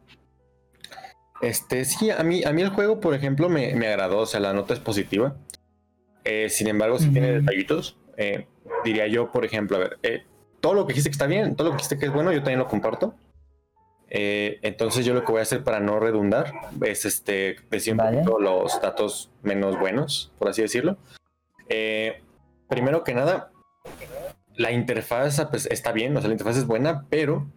Este, 1.40 1.84
sí, 1.84 2.10
a 2.10 2.22
mí, 2.22 2.44
a 2.44 2.52
mí 2.52 2.62
el 2.62 2.70
juego, 2.70 3.00
por 3.00 3.14
ejemplo, 3.14 3.48
me, 3.48 3.74
me 3.74 3.88
agradó, 3.88 4.20
o 4.20 4.26
sea, 4.26 4.40
la 4.40 4.52
nota 4.52 4.74
es 4.74 4.80
positiva. 4.80 5.36
Eh, 6.24 6.48
sin 6.50 6.66
embargo, 6.68 6.98
sí 6.98 7.08
tiene 7.10 7.30
detallitos. 7.30 7.96
Eh, 8.16 8.46
diría 8.84 9.06
yo, 9.06 9.30
por 9.30 9.44
ejemplo, 9.44 9.76
a 9.76 9.80
ver, 9.80 9.98
eh, 10.02 10.24
todo 10.60 10.74
lo 10.74 10.86
que 10.86 10.92
dijiste 10.92 11.10
que 11.10 11.14
está 11.14 11.26
bien, 11.26 11.54
todo 11.54 11.68
lo 11.68 11.72
que 11.72 11.76
dijiste 11.76 11.98
que 11.98 12.06
es 12.06 12.12
bueno, 12.12 12.32
yo 12.32 12.38
también 12.38 12.58
lo 12.58 12.68
comparto. 12.68 13.14
Entonces 14.08 15.04
yo 15.04 15.14
lo 15.14 15.24
que 15.24 15.32
voy 15.32 15.40
a 15.40 15.42
hacer 15.42 15.62
para 15.62 15.78
no 15.78 15.98
redundar 15.98 16.52
es 16.80 17.04
este 17.04 17.56
decir 17.70 17.92
un 17.92 17.98
Vale. 17.98 18.18
poquito 18.18 18.38
los 18.38 18.80
datos 18.80 19.30
menos 19.42 19.78
buenos, 19.78 20.32
por 20.38 20.48
así 20.48 20.62
decirlo. 20.62 20.96
Primero 22.68 23.04
que 23.04 23.14
nada, 23.14 23.50
la 24.56 24.72
interfaz 24.72 25.40
pues, 25.50 25.66
está 25.66 25.92
bien, 25.92 26.16
o 26.16 26.20
sea, 26.20 26.28
la 26.28 26.34
interfaz 26.34 26.56
es 26.56 26.66
buena, 26.66 27.06
pero 27.08 27.50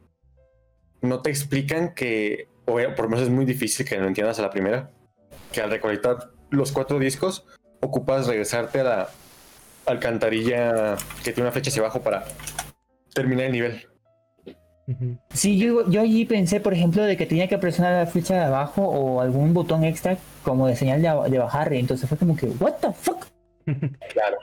no 1.01 1.21
te 1.21 1.29
explican 1.29 1.93
que, 1.93 2.47
o 2.65 2.73
por 2.95 3.05
lo 3.05 3.09
menos 3.09 3.23
es 3.23 3.29
muy 3.29 3.45
difícil 3.45 3.85
que 3.85 3.97
lo 3.97 4.07
entiendas 4.07 4.39
a 4.39 4.43
la 4.43 4.49
primera, 4.49 4.91
que 5.51 5.61
al 5.61 5.71
recolectar 5.71 6.31
los 6.49 6.71
cuatro 6.71 6.99
discos, 6.99 7.45
ocupas 7.81 8.27
regresarte 8.27 8.81
a 8.81 8.83
la 8.83 9.09
alcantarilla 9.85 10.97
que 11.23 11.31
tiene 11.31 11.43
una 11.43 11.51
flecha 11.51 11.69
hacia 11.69 11.81
abajo 11.81 12.01
para 12.01 12.25
terminar 13.13 13.45
el 13.45 13.51
nivel. 13.51 13.85
Sí, 15.33 15.59
yo, 15.59 15.89
yo 15.89 16.01
allí 16.01 16.25
pensé, 16.25 16.59
por 16.59 16.73
ejemplo, 16.73 17.03
de 17.03 17.15
que 17.15 17.27
tenía 17.27 17.47
que 17.47 17.59
presionar 17.59 17.93
la 17.93 18.11
flecha 18.11 18.33
de 18.33 18.45
abajo 18.45 18.81
o 18.81 19.21
algún 19.21 19.53
botón 19.53 19.83
extra 19.83 20.17
como 20.43 20.67
de 20.67 20.75
señal 20.75 21.01
de, 21.01 21.29
de 21.29 21.37
bajar. 21.37 21.71
Y 21.73 21.77
entonces 21.77 22.09
fue 22.09 22.17
como 22.17 22.35
que, 22.35 22.47
¿What 22.47 22.75
the 22.81 22.91
fuck? 22.93 23.25
Claro. 24.13 24.37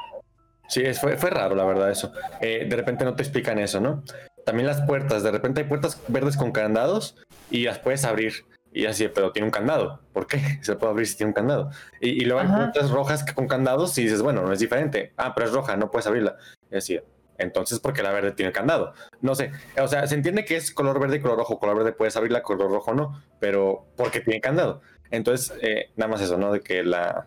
Sí, 0.68 0.82
fue, 0.94 1.16
fue 1.16 1.30
raro, 1.30 1.54
la 1.54 1.64
verdad, 1.64 1.90
eso. 1.90 2.12
Eh, 2.40 2.66
de 2.68 2.76
repente 2.76 3.04
no 3.04 3.14
te 3.14 3.22
explican 3.22 3.58
eso, 3.58 3.80
¿no? 3.80 4.02
También 4.44 4.66
las 4.66 4.82
puertas, 4.82 5.22
de 5.22 5.30
repente 5.30 5.60
hay 5.62 5.66
puertas 5.66 6.00
verdes 6.08 6.36
con 6.36 6.52
candados 6.52 7.16
y 7.50 7.64
las 7.64 7.78
puedes 7.78 8.04
abrir. 8.04 8.44
Y 8.72 8.84
así, 8.86 9.08
pero 9.08 9.32
tiene 9.32 9.46
un 9.46 9.52
candado. 9.52 10.00
¿Por 10.12 10.26
qué? 10.26 10.38
Se 10.62 10.76
puede 10.76 10.90
abrir 10.92 11.06
si 11.06 11.16
tiene 11.16 11.30
un 11.30 11.34
candado. 11.34 11.70
Y, 12.00 12.10
y 12.10 12.20
luego 12.26 12.40
hay 12.40 12.46
Ajá. 12.46 12.56
puertas 12.56 12.90
rojas 12.90 13.24
que- 13.24 13.32
con 13.32 13.48
candados 13.48 13.96
y 13.98 14.02
dices, 14.02 14.22
bueno, 14.22 14.42
no 14.42 14.52
es 14.52 14.58
diferente. 14.58 15.12
Ah, 15.16 15.34
pero 15.34 15.46
es 15.46 15.52
roja, 15.52 15.76
no 15.76 15.90
puedes 15.90 16.06
abrirla. 16.06 16.36
Y 16.70 16.76
así, 16.76 17.00
entonces, 17.38 17.80
porque 17.80 18.02
la 18.02 18.10
verde 18.12 18.32
tiene 18.32 18.52
candado? 18.52 18.92
No 19.20 19.34
sé. 19.34 19.52
O 19.80 19.88
sea, 19.88 20.06
se 20.06 20.14
entiende 20.14 20.44
que 20.44 20.56
es 20.56 20.72
color 20.72 20.98
verde 21.00 21.16
y 21.16 21.20
color 21.20 21.38
rojo. 21.38 21.58
Color 21.58 21.76
verde 21.78 21.92
puedes 21.92 22.16
abrirla, 22.16 22.42
color 22.42 22.70
rojo 22.70 22.92
no. 22.92 23.22
Pero 23.40 23.86
porque 23.96 24.20
tiene 24.20 24.40
candado. 24.40 24.80
Entonces, 25.10 25.56
eh, 25.62 25.90
nada 25.96 26.10
más 26.12 26.20
eso, 26.20 26.36
¿no? 26.36 26.52
De 26.52 26.60
que 26.60 26.82
la- 26.84 27.26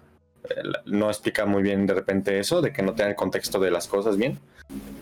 no 0.86 1.10
explica 1.10 1.46
muy 1.46 1.64
bien 1.64 1.86
de 1.86 1.94
repente 1.94 2.40
eso, 2.40 2.62
de 2.62 2.72
que 2.72 2.82
no 2.82 2.94
tenga 2.94 3.12
el 3.12 3.16
contexto 3.16 3.60
de 3.60 3.72
las 3.72 3.88
cosas 3.88 4.18
bien. 4.18 4.40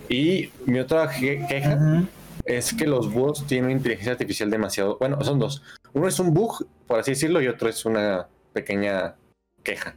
Y 0.09 0.49
mi 0.65 0.79
otra 0.79 1.09
queja 1.09 2.07
es 2.45 2.73
que 2.73 2.87
los 2.87 3.11
búhos 3.11 3.45
tienen 3.45 3.71
inteligencia 3.71 4.13
artificial 4.13 4.49
demasiado. 4.49 4.97
Bueno, 4.97 5.21
son 5.23 5.39
dos. 5.39 5.63
Uno 5.93 6.07
es 6.07 6.19
un 6.19 6.33
bug, 6.33 6.65
por 6.87 6.99
así 6.99 7.11
decirlo, 7.11 7.41
y 7.41 7.47
otro 7.47 7.69
es 7.69 7.85
una 7.85 8.27
pequeña 8.53 9.15
queja. 9.63 9.95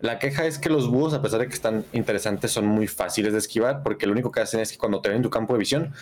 La 0.00 0.18
queja 0.18 0.46
es 0.46 0.58
que 0.58 0.68
los 0.68 0.88
búhos, 0.88 1.14
a 1.14 1.22
pesar 1.22 1.40
de 1.40 1.46
que 1.46 1.54
están 1.54 1.84
interesantes, 1.92 2.50
son 2.50 2.66
muy 2.66 2.88
fáciles 2.88 3.32
de 3.32 3.38
esquivar, 3.38 3.84
porque 3.84 4.06
lo 4.06 4.12
único 4.12 4.32
que 4.32 4.40
hacen 4.40 4.58
es 4.58 4.72
que 4.72 4.78
cuando 4.78 5.00
te 5.00 5.08
ven 5.08 5.18
en 5.18 5.22
tu 5.22 5.30
campo 5.30 5.52
de 5.52 5.60
visión, 5.60 5.92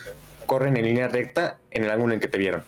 corren 0.47 0.77
en 0.79 0.87
línea 0.87 1.09
recta 1.09 1.59
en 1.71 1.85
el 1.85 1.91
ángulo 1.91 2.15
en 2.15 2.21
que 2.21 2.29
te 2.29 2.39
vieron. 2.39 2.65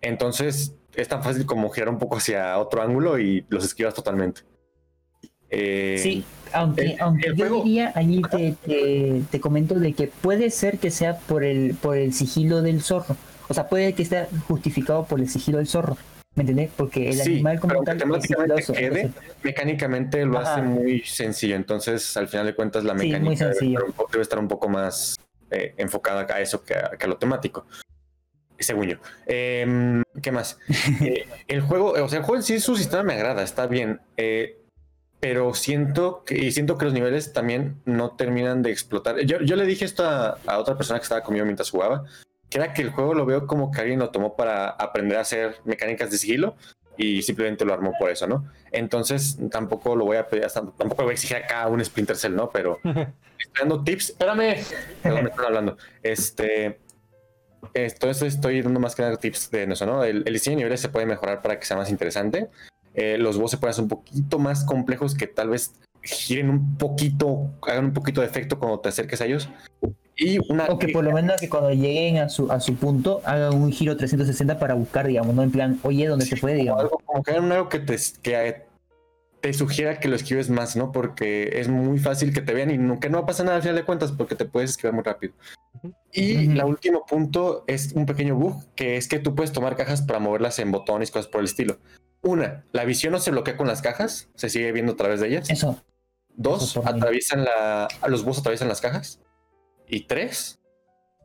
Entonces, 0.00 0.74
es 0.94 1.08
tan 1.08 1.22
fácil 1.22 1.46
como 1.46 1.70
girar 1.70 1.88
un 1.88 1.98
poco 1.98 2.16
hacia 2.16 2.58
otro 2.58 2.82
ángulo 2.82 3.18
y 3.20 3.46
los 3.48 3.64
esquivas 3.64 3.94
totalmente. 3.94 4.42
Eh, 5.52 5.98
Sí, 6.02 6.24
aunque, 6.52 6.82
el- 6.82 6.96
aunque 7.00 7.26
el 7.28 7.36
yo 7.36 7.46
juego- 7.46 7.62
diría, 7.64 7.92
allí 7.94 8.22
te, 8.30 8.56
te, 8.64 9.22
te 9.30 9.40
comento 9.40 9.74
de 9.74 9.92
que 9.92 10.06
puede 10.08 10.50
ser 10.50 10.78
que 10.78 10.90
sea 10.90 11.18
por 11.18 11.44
el, 11.44 11.74
por 11.80 11.96
el 11.96 12.12
sigilo 12.14 12.62
del 12.62 12.82
zorro. 12.82 13.16
O 13.48 13.54
sea, 13.54 13.68
puede 13.68 13.92
que 13.92 14.02
esté 14.02 14.26
justificado 14.48 15.04
por 15.04 15.20
el 15.20 15.28
sigilo 15.28 15.58
del 15.58 15.66
zorro. 15.66 15.96
¿Me 16.34 16.42
entendés? 16.44 16.70
Porque 16.74 17.10
el 17.10 17.16
Sí, 17.16 17.32
animal 17.34 17.60
como 17.60 17.74
pero 17.74 17.84
tal 17.84 17.98
temáticamente 17.98 18.64
quede, 18.72 19.10
mecánicamente 19.42 20.24
lo 20.24 20.38
Ajá. 20.38 20.54
hace 20.54 20.62
muy 20.62 21.00
sencillo. 21.04 21.56
Entonces, 21.56 22.16
al 22.16 22.26
final 22.28 22.46
de 22.46 22.54
cuentas, 22.54 22.84
la 22.84 22.96
Sí, 22.98 23.08
mecánica 23.08 23.48
debe, 23.48 23.66
estar 23.66 23.82
un, 23.84 23.92
po- 23.92 24.08
debe 24.10 24.22
estar 24.22 24.38
un 24.38 24.48
poco 24.48 24.68
más 24.70 25.16
eh, 25.50 25.74
enfocada 25.76 26.26
a 26.34 26.40
eso 26.40 26.64
que 26.64 26.74
a, 26.74 26.92
que 26.98 27.04
a 27.04 27.08
lo 27.08 27.18
temático. 27.18 27.66
Según 28.58 28.86
yo. 28.86 28.96
Em, 29.26 30.02
¿Qué 30.22 30.32
más? 30.32 30.58
Eh, 31.02 31.26
el 31.48 31.60
juego, 31.60 31.90
o 31.92 32.08
sea, 32.08 32.20
el 32.20 32.24
juego 32.24 32.36
en 32.36 32.42
sí, 32.42 32.60
su 32.60 32.76
sistema 32.76 33.02
me 33.02 33.12
agrada, 33.14 33.42
está 33.42 33.66
bien. 33.66 34.00
eh, 34.16 34.56
pero 35.22 35.54
siento 35.54 36.24
que, 36.24 36.36
y 36.36 36.50
siento 36.50 36.76
que 36.76 36.84
los 36.84 36.94
niveles 36.94 37.32
también 37.32 37.80
no 37.84 38.16
terminan 38.16 38.60
de 38.62 38.72
explotar. 38.72 39.20
Yo, 39.20 39.40
yo 39.40 39.54
le 39.54 39.64
dije 39.66 39.84
esto 39.84 40.04
a, 40.04 40.36
a 40.46 40.58
otra 40.58 40.76
persona 40.76 40.98
que 40.98 41.04
estaba 41.04 41.22
conmigo 41.22 41.44
mientras 41.44 41.70
jugaba, 41.70 42.02
que 42.50 42.58
era 42.58 42.74
que 42.74 42.82
el 42.82 42.90
juego 42.90 43.14
lo 43.14 43.24
veo 43.24 43.46
como 43.46 43.70
que 43.70 43.80
alguien 43.82 44.00
lo 44.00 44.10
tomó 44.10 44.34
para 44.34 44.68
aprender 44.68 45.18
a 45.18 45.20
hacer 45.20 45.54
mecánicas 45.64 46.10
de 46.10 46.18
sigilo 46.18 46.56
y 46.96 47.22
simplemente 47.22 47.64
lo 47.64 47.72
armó 47.72 47.92
por 48.00 48.10
eso, 48.10 48.26
¿no? 48.26 48.50
Entonces 48.72 49.38
tampoco 49.48 49.94
lo 49.94 50.04
voy 50.06 50.16
a 50.16 50.26
pedir, 50.26 50.44
hasta- 50.44 50.60
tampoco 50.76 51.04
voy 51.04 51.12
a 51.12 51.14
exigir 51.14 51.36
acá 51.36 51.68
un 51.68 51.82
Splinter 51.84 52.16
Cell, 52.16 52.34
¿no? 52.34 52.50
Pero 52.50 52.80
estoy 52.84 53.60
dando 53.60 53.84
tips. 53.84 54.10
Espérame, 54.10 54.56
perdón, 55.04 55.22
me 55.22 55.30
están 55.30 55.44
hablando. 55.46 55.76
Este, 56.02 56.80
entonces 57.74 58.34
estoy 58.34 58.60
dando 58.60 58.80
más 58.80 58.96
que 58.96 59.02
nada 59.02 59.16
tips 59.16 59.50
de 59.52 59.64
eso, 59.64 59.86
¿no? 59.86 60.02
El, 60.02 60.24
el 60.26 60.32
diseño 60.32 60.56
de 60.56 60.64
niveles 60.64 60.80
se 60.80 60.88
puede 60.88 61.06
mejorar 61.06 61.42
para 61.42 61.60
que 61.60 61.64
sea 61.64 61.76
más 61.76 61.90
interesante. 61.90 62.48
Eh, 62.94 63.16
los 63.18 63.38
boss 63.38 63.52
se 63.52 63.58
pueden 63.58 63.70
hacer 63.70 63.82
un 63.82 63.88
poquito 63.88 64.38
más 64.38 64.64
complejos 64.64 65.14
que 65.14 65.26
tal 65.26 65.50
vez 65.50 65.72
giren 66.02 66.50
un 66.50 66.76
poquito, 66.76 67.50
hagan 67.62 67.86
un 67.86 67.92
poquito 67.92 68.20
de 68.20 68.26
efecto 68.26 68.58
cuando 68.58 68.80
te 68.80 68.88
acerques 68.88 69.20
a 69.20 69.26
ellos. 69.26 69.48
Y 70.16 70.38
una 70.52 70.66
O 70.66 70.78
que 70.78 70.88
por 70.88 71.04
lo 71.04 71.12
menos 71.12 71.40
que 71.40 71.48
cuando 71.48 71.70
lleguen 71.70 72.18
a 72.18 72.28
su, 72.28 72.50
a 72.52 72.60
su 72.60 72.74
punto 72.74 73.22
hagan 73.24 73.54
un 73.54 73.72
giro 73.72 73.96
360 73.96 74.58
para 74.58 74.74
buscar, 74.74 75.06
digamos, 75.06 75.34
¿no? 75.34 75.42
En 75.42 75.50
plan, 75.50 75.80
oye, 75.82 76.06
¿dónde 76.06 76.26
se 76.26 76.36
puede, 76.36 76.56
digamos? 76.56 76.82
algo, 76.82 76.98
como 77.04 77.22
que 77.22 77.30
hagan 77.30 77.50
algo 77.50 77.68
que 77.68 77.78
te, 77.78 77.96
que 78.22 78.66
te 79.40 79.52
sugiera 79.52 79.98
que 79.98 80.08
lo 80.08 80.16
esquives 80.16 80.50
más, 80.50 80.76
¿no? 80.76 80.92
Porque 80.92 81.60
es 81.60 81.68
muy 81.68 81.98
fácil 81.98 82.32
que 82.32 82.42
te 82.42 82.52
vean 82.52 82.70
y 82.70 82.78
no, 82.78 83.00
que 83.00 83.08
no 83.08 83.24
pasa 83.24 83.42
nada 83.42 83.56
al 83.56 83.62
final 83.62 83.76
de 83.76 83.84
cuentas 83.84 84.12
porque 84.12 84.34
te 84.34 84.44
puedes 84.44 84.70
esquivar 84.70 84.94
muy 84.94 85.02
rápido. 85.02 85.34
Y 86.12 86.50
el 86.50 86.64
último 86.64 87.04
punto 87.06 87.64
es 87.66 87.92
un 87.94 88.06
pequeño 88.06 88.36
bug, 88.36 88.62
que 88.74 88.96
es 88.96 89.08
que 89.08 89.18
tú 89.18 89.34
puedes 89.34 89.52
tomar 89.52 89.76
cajas 89.76 90.02
para 90.02 90.20
moverlas 90.20 90.58
en 90.58 90.70
botones, 90.70 91.10
cosas 91.10 91.26
por 91.26 91.40
el 91.40 91.46
estilo. 91.46 91.78
Una, 92.22 92.64
la 92.72 92.84
visión 92.84 93.12
no 93.12 93.18
se 93.18 93.32
bloquea 93.32 93.56
con 93.56 93.66
las 93.66 93.82
cajas, 93.82 94.28
se 94.36 94.48
sigue 94.48 94.70
viendo 94.72 94.92
a 94.92 94.96
través 94.96 95.20
de 95.20 95.28
ellas. 95.28 95.50
Eso. 95.50 95.82
Dos, 96.34 96.62
Eso 96.70 96.82
atraviesan 96.86 97.44
la, 97.44 97.86
a 98.00 98.08
los 98.08 98.24
búhos 98.24 98.38
atraviesan 98.38 98.68
las 98.68 98.80
cajas. 98.80 99.20
Y 99.88 100.06
tres, 100.06 100.60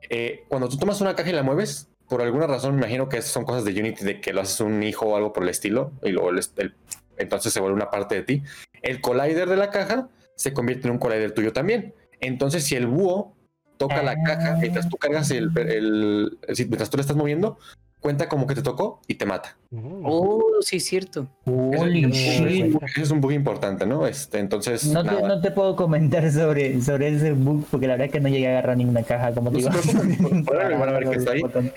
eh, 0.10 0.44
cuando 0.50 0.68
tú 0.68 0.78
tomas 0.78 1.00
una 1.00 1.16
caja 1.16 1.30
y 1.30 1.34
la 1.34 1.44
mueves, 1.44 1.88
por 2.10 2.22
alguna 2.22 2.48
razón 2.48 2.74
me 2.76 2.80
imagino 2.82 3.08
que 3.10 3.22
son 3.22 3.46
cosas 3.46 3.64
de 3.64 3.80
Unity, 3.80 4.04
de 4.04 4.20
que 4.20 4.34
lo 4.34 4.42
haces 4.42 4.60
un 4.60 4.82
hijo 4.84 5.06
o 5.06 5.16
algo 5.16 5.34
por 5.34 5.44
el 5.44 5.50
estilo, 5.50 5.92
y 6.04 6.10
luego 6.10 6.32
el- 6.32 6.42
el- 6.58 6.76
entonces 7.18 7.54
se 7.54 7.60
vuelve 7.60 7.76
una 7.76 7.92
parte 7.92 8.16
de 8.16 8.24
ti. 8.24 8.44
El 8.82 9.00
collider 9.00 9.48
de 9.48 9.58
la 9.58 9.70
caja 9.70 10.10
se 10.36 10.52
convierte 10.54 10.88
en 10.88 10.94
un 10.94 11.00
collider 11.00 11.32
tuyo 11.32 11.54
también. 11.54 11.94
Entonces, 12.20 12.64
si 12.66 12.76
el 12.76 12.88
búho 12.88 13.36
toca 13.78 14.02
la 14.02 14.12
Ah. 14.12 14.24
caja 14.26 14.58
mientras 14.60 14.90
tú 14.90 14.98
cargas 14.98 15.30
el, 15.32 15.52
el- 15.58 16.38
mientras 16.58 16.90
tú 16.90 16.98
le 16.98 17.02
estás 17.02 17.16
moviendo, 17.16 17.60
cuenta 18.00 18.30
como 18.30 18.48
que 18.48 18.56
te 18.56 18.62
tocó 18.62 19.02
y 19.08 19.16
te 19.16 19.26
mata. 19.26 19.58
Uh, 19.72 20.02
Oh, 20.04 20.62
sí, 20.62 20.78
es 20.78 20.86
cierto. 20.86 21.28
Ese- 21.46 21.82
Holy 21.82 22.06
ese, 22.06 22.48
shit. 22.50 22.76
ese 22.84 23.02
es 23.02 23.12
un 23.12 23.22
bug 23.22 23.32
importante, 23.34 23.86
¿no? 23.86 24.08
Este, 24.08 24.40
entonces, 24.40 24.86
No 24.86 25.04
te, 25.04 25.12
nada. 25.12 25.28
no 25.28 25.42
te 25.42 25.52
puedo 25.52 25.76
comentar 25.76 26.32
sobre, 26.32 26.82
sobre 26.82 27.10
ese 27.16 27.34
bug 27.34 27.66
porque 27.70 27.88
la 27.88 27.94
verdad 27.94 28.06
es 28.08 28.12
que 28.14 28.20
no 28.20 28.30
llegué 28.30 28.48
a 28.48 28.52
agarrar 28.52 28.78
ninguna 28.78 29.04
caja 29.04 29.34
como 29.34 29.52
te 29.52 29.58
digo. 29.58 29.70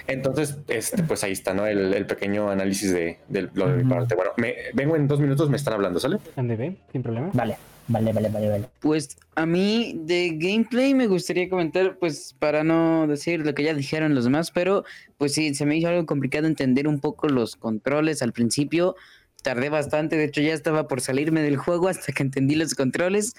Entonces, 0.07 0.59
este, 0.69 1.03
pues 1.03 1.25
ahí 1.25 1.33
está, 1.33 1.55
¿no? 1.55 1.67
El, 1.67 1.95
el 1.95 2.07
pequeño 2.07 2.51
análisis 2.51 2.93
de, 2.93 3.19
de 3.29 3.49
lo 3.55 3.69
de 3.69 3.83
mi 3.83 3.91
parte. 3.91 4.15
Bueno, 4.15 4.33
me, 4.37 4.55
vengo 4.75 4.97
en 4.97 5.09
dos 5.09 5.21
minutos, 5.21 5.51
me 5.51 5.57
están 5.57 5.75
hablando, 5.75 6.01
¿sale? 6.01 6.19
ande, 6.37 6.77
sin 6.93 7.03
problema. 7.03 7.31
Vale, 7.33 7.57
vale, 7.91 8.13
vale, 8.13 8.29
vale, 8.29 8.49
vale. 8.49 8.69
Pues 8.81 9.17
a 9.35 9.47
mí 9.47 9.95
de 10.05 10.37
gameplay 10.37 10.95
me 10.95 11.07
gustaría 11.07 11.49
comentar, 11.49 11.99
pues 11.99 12.35
para 12.39 12.65
no 12.65 13.07
decir 13.07 13.45
lo 13.45 13.55
que 13.55 13.65
ya 13.65 13.75
dijeron 13.75 14.15
los 14.15 14.25
demás, 14.25 14.51
pero 14.51 14.85
pues 15.19 15.35
sí, 15.35 15.55
se 15.55 15.67
me 15.67 15.77
hizo 15.77 15.89
algo 15.89 16.07
complicado 16.07 16.47
entender 16.47 16.89
un 16.89 17.01
poco 17.01 17.29
los 17.29 17.57
controles 17.57 18.23
al 18.23 18.33
principio. 18.33 18.97
Tardé 19.43 19.69
bastante, 19.69 20.17
de 20.17 20.25
hecho 20.25 20.41
ya 20.41 20.55
estaba 20.55 20.89
por 20.89 21.01
salirme 21.01 21.43
del 21.43 21.57
juego 21.57 21.89
hasta 21.89 22.13
que 22.13 22.23
entendí 22.23 22.55
los 22.55 22.75
controles. 22.75 23.35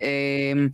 Em, 0.00 0.72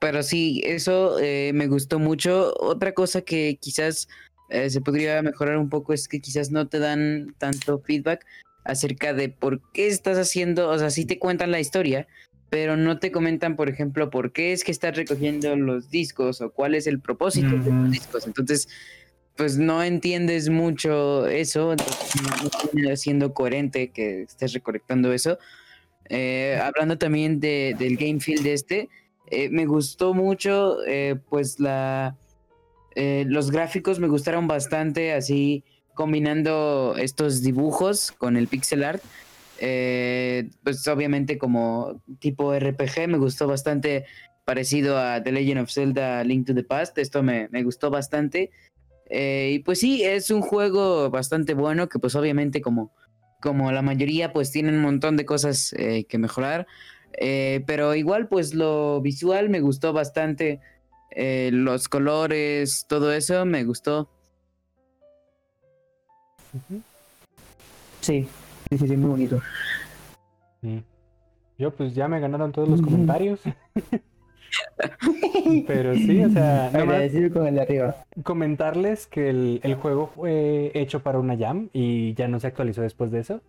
pero 0.00 0.22
sí, 0.22 0.62
eso 0.64 1.18
eh, 1.18 1.52
me 1.54 1.68
gustó 1.68 1.98
mucho. 1.98 2.54
Otra 2.60 2.92
cosa 2.92 3.22
que 3.22 3.58
quizás 3.60 4.08
eh, 4.50 4.70
se 4.70 4.80
podría 4.80 5.22
mejorar 5.22 5.58
un 5.58 5.68
poco 5.68 5.92
es 5.92 6.08
que 6.08 6.20
quizás 6.20 6.50
no 6.50 6.68
te 6.68 6.78
dan 6.78 7.34
tanto 7.38 7.80
feedback 7.80 8.24
acerca 8.64 9.14
de 9.14 9.28
por 9.28 9.60
qué 9.72 9.86
estás 9.86 10.18
haciendo, 10.18 10.68
o 10.68 10.78
sea, 10.78 10.90
sí 10.90 11.06
te 11.06 11.18
cuentan 11.18 11.50
la 11.50 11.60
historia, 11.60 12.06
pero 12.48 12.76
no 12.76 12.98
te 12.98 13.10
comentan, 13.10 13.56
por 13.56 13.68
ejemplo, 13.68 14.10
por 14.10 14.32
qué 14.32 14.52
es 14.52 14.64
que 14.64 14.70
estás 14.72 14.96
recogiendo 14.96 15.56
los 15.56 15.90
discos 15.90 16.40
o 16.40 16.50
cuál 16.50 16.74
es 16.74 16.86
el 16.86 17.00
propósito 17.00 17.56
de 17.56 17.72
los 17.72 17.90
discos. 17.90 18.26
Entonces, 18.26 18.68
pues 19.36 19.58
no 19.58 19.82
entiendes 19.82 20.48
mucho 20.48 21.26
eso, 21.26 21.72
entonces 21.72 22.22
no, 22.22 22.88
no 22.88 22.96
siendo 22.96 23.34
coherente 23.34 23.90
que 23.90 24.22
estés 24.22 24.52
recolectando 24.52 25.12
eso. 25.12 25.38
Eh, 26.08 26.58
hablando 26.62 26.98
también 26.98 27.40
de, 27.40 27.74
del 27.78 27.96
game 27.96 28.20
feel 28.20 28.42
de 28.42 28.52
este, 28.52 28.88
eh, 29.30 29.48
me 29.50 29.66
gustó 29.66 30.14
mucho, 30.14 30.78
eh, 30.86 31.16
pues 31.28 31.58
la 31.60 32.16
los 32.98 33.50
gráficos 33.50 33.98
me 33.98 34.08
gustaron 34.08 34.48
bastante, 34.48 35.12
así 35.12 35.64
combinando 35.92 36.94
estos 36.96 37.42
dibujos 37.42 38.10
con 38.12 38.38
el 38.38 38.48
pixel 38.48 38.84
art. 38.84 39.02
Eh, 39.58 40.50
pues 40.62 40.86
obviamente 40.88 41.38
como 41.38 42.02
tipo 42.18 42.54
RPG 42.54 43.08
me 43.08 43.18
gustó 43.18 43.46
bastante 43.46 44.04
parecido 44.44 44.98
a 44.98 45.22
The 45.22 45.32
Legend 45.32 45.60
of 45.60 45.70
Zelda 45.70 46.22
Link 46.24 46.46
to 46.46 46.54
the 46.54 46.62
Past. 46.62 46.98
Esto 46.98 47.22
me, 47.22 47.48
me 47.50 47.62
gustó 47.62 47.90
bastante. 47.90 48.50
Eh, 49.08 49.52
y 49.54 49.58
pues 49.60 49.80
sí, 49.80 50.02
es 50.02 50.30
un 50.30 50.42
juego 50.42 51.10
bastante 51.10 51.54
bueno 51.54 51.88
que 51.88 51.98
pues 51.98 52.14
obviamente 52.14 52.60
como, 52.60 52.92
como 53.40 53.70
la 53.72 53.82
mayoría 53.82 54.32
pues 54.32 54.50
tiene 54.50 54.70
un 54.70 54.82
montón 54.82 55.16
de 55.16 55.24
cosas 55.24 55.72
eh, 55.78 56.04
que 56.04 56.18
mejorar. 56.18 56.66
Eh, 57.18 57.62
pero 57.66 57.94
igual 57.94 58.28
pues 58.28 58.54
lo 58.54 59.00
visual 59.00 59.48
me 59.48 59.60
gustó 59.60 59.92
bastante. 59.92 60.60
Eh, 61.10 61.50
los 61.52 61.88
colores, 61.88 62.84
todo 62.88 63.12
eso 63.12 63.44
me 63.46 63.64
gustó. 63.64 64.10
Sí, 68.00 68.28
sí, 68.70 68.78
sí, 68.78 68.88
sí, 68.88 68.96
muy 68.96 69.10
bonito. 69.10 69.40
Sí. 70.62 70.82
Yo 71.58 71.74
pues 71.74 71.94
ya 71.94 72.08
me 72.08 72.20
ganaron 72.20 72.52
todos 72.52 72.68
los 72.68 72.82
comentarios. 72.82 73.40
Pero 75.66 75.94
sí, 75.94 76.24
o 76.24 76.30
sea, 76.30 76.66
Agradecido 76.68 77.32
con 77.32 77.46
el 77.46 77.54
de 77.56 77.62
arriba. 77.62 77.96
comentarles 78.22 79.06
que 79.06 79.30
el, 79.30 79.60
el 79.62 79.74
juego 79.74 80.08
fue 80.14 80.70
hecho 80.74 81.02
para 81.02 81.18
una 81.18 81.36
jam 81.36 81.68
y 81.72 82.14
ya 82.14 82.28
no 82.28 82.40
se 82.40 82.46
actualizó 82.46 82.82
después 82.82 83.10
de 83.10 83.20
eso. 83.20 83.40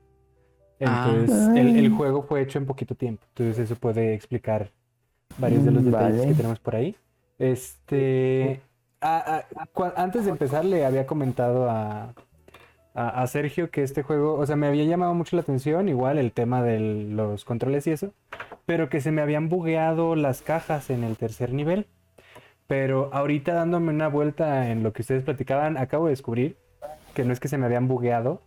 Ah. 0.85 1.11
Entonces, 1.13 1.47
el, 1.57 1.77
el 1.77 1.89
juego 1.91 2.23
fue 2.23 2.41
hecho 2.41 2.59
en 2.59 2.65
poquito 2.65 2.95
tiempo. 2.95 3.23
Entonces, 3.29 3.59
eso 3.65 3.75
puede 3.75 4.13
explicar 4.13 4.69
varios 5.37 5.65
de 5.65 5.71
los 5.71 5.83
Mm, 5.83 5.85
detalles 5.87 6.17
vale. 6.19 6.29
que 6.29 6.35
tenemos 6.35 6.59
por 6.59 6.75
ahí. 6.75 6.95
Este. 7.39 8.61
a- 9.01 9.43
a- 9.55 9.67
cua- 9.73 9.93
antes 9.95 10.25
de 10.25 10.31
empezar, 10.31 10.65
le 10.65 10.85
había 10.85 11.05
comentado 11.05 11.69
a, 11.69 12.13
a, 12.97 13.21
a 13.21 13.27
Sergio 13.27 13.69
que 13.69 13.83
este 13.83 14.03
juego, 14.03 14.33
o 14.35 14.45
sea, 14.45 14.55
me 14.55 14.67
había 14.67 14.83
llamado 14.85 15.13
mucho 15.13 15.35
la 15.35 15.41
atención, 15.43 15.87
igual 15.89 16.17
el 16.17 16.31
tema 16.31 16.61
de 16.63 16.79
los 16.79 17.45
controles 17.45 17.85
y 17.87 17.91
eso, 17.91 18.13
pero 18.65 18.89
que 18.89 19.01
se 19.01 19.11
me 19.11 19.21
habían 19.21 19.49
bugueado 19.49 20.15
las 20.15 20.41
cajas 20.41 20.89
en 20.89 21.03
el 21.03 21.15
tercer 21.17 21.53
nivel. 21.53 21.85
Pero 22.67 23.09
ahorita 23.13 23.53
dándome 23.53 23.91
una 23.93 24.09
vuelta 24.09 24.69
en 24.69 24.83
lo 24.83 24.91
que 24.91 25.01
ustedes 25.01 25.23
platicaban, 25.23 25.77
acabo 25.77 26.05
de 26.07 26.11
descubrir 26.11 26.57
que 27.13 27.23
no 27.23 27.31
es 27.31 27.39
que 27.39 27.47
se 27.47 27.57
me 27.57 27.65
habían 27.65 27.87
bugueado, 27.87 28.41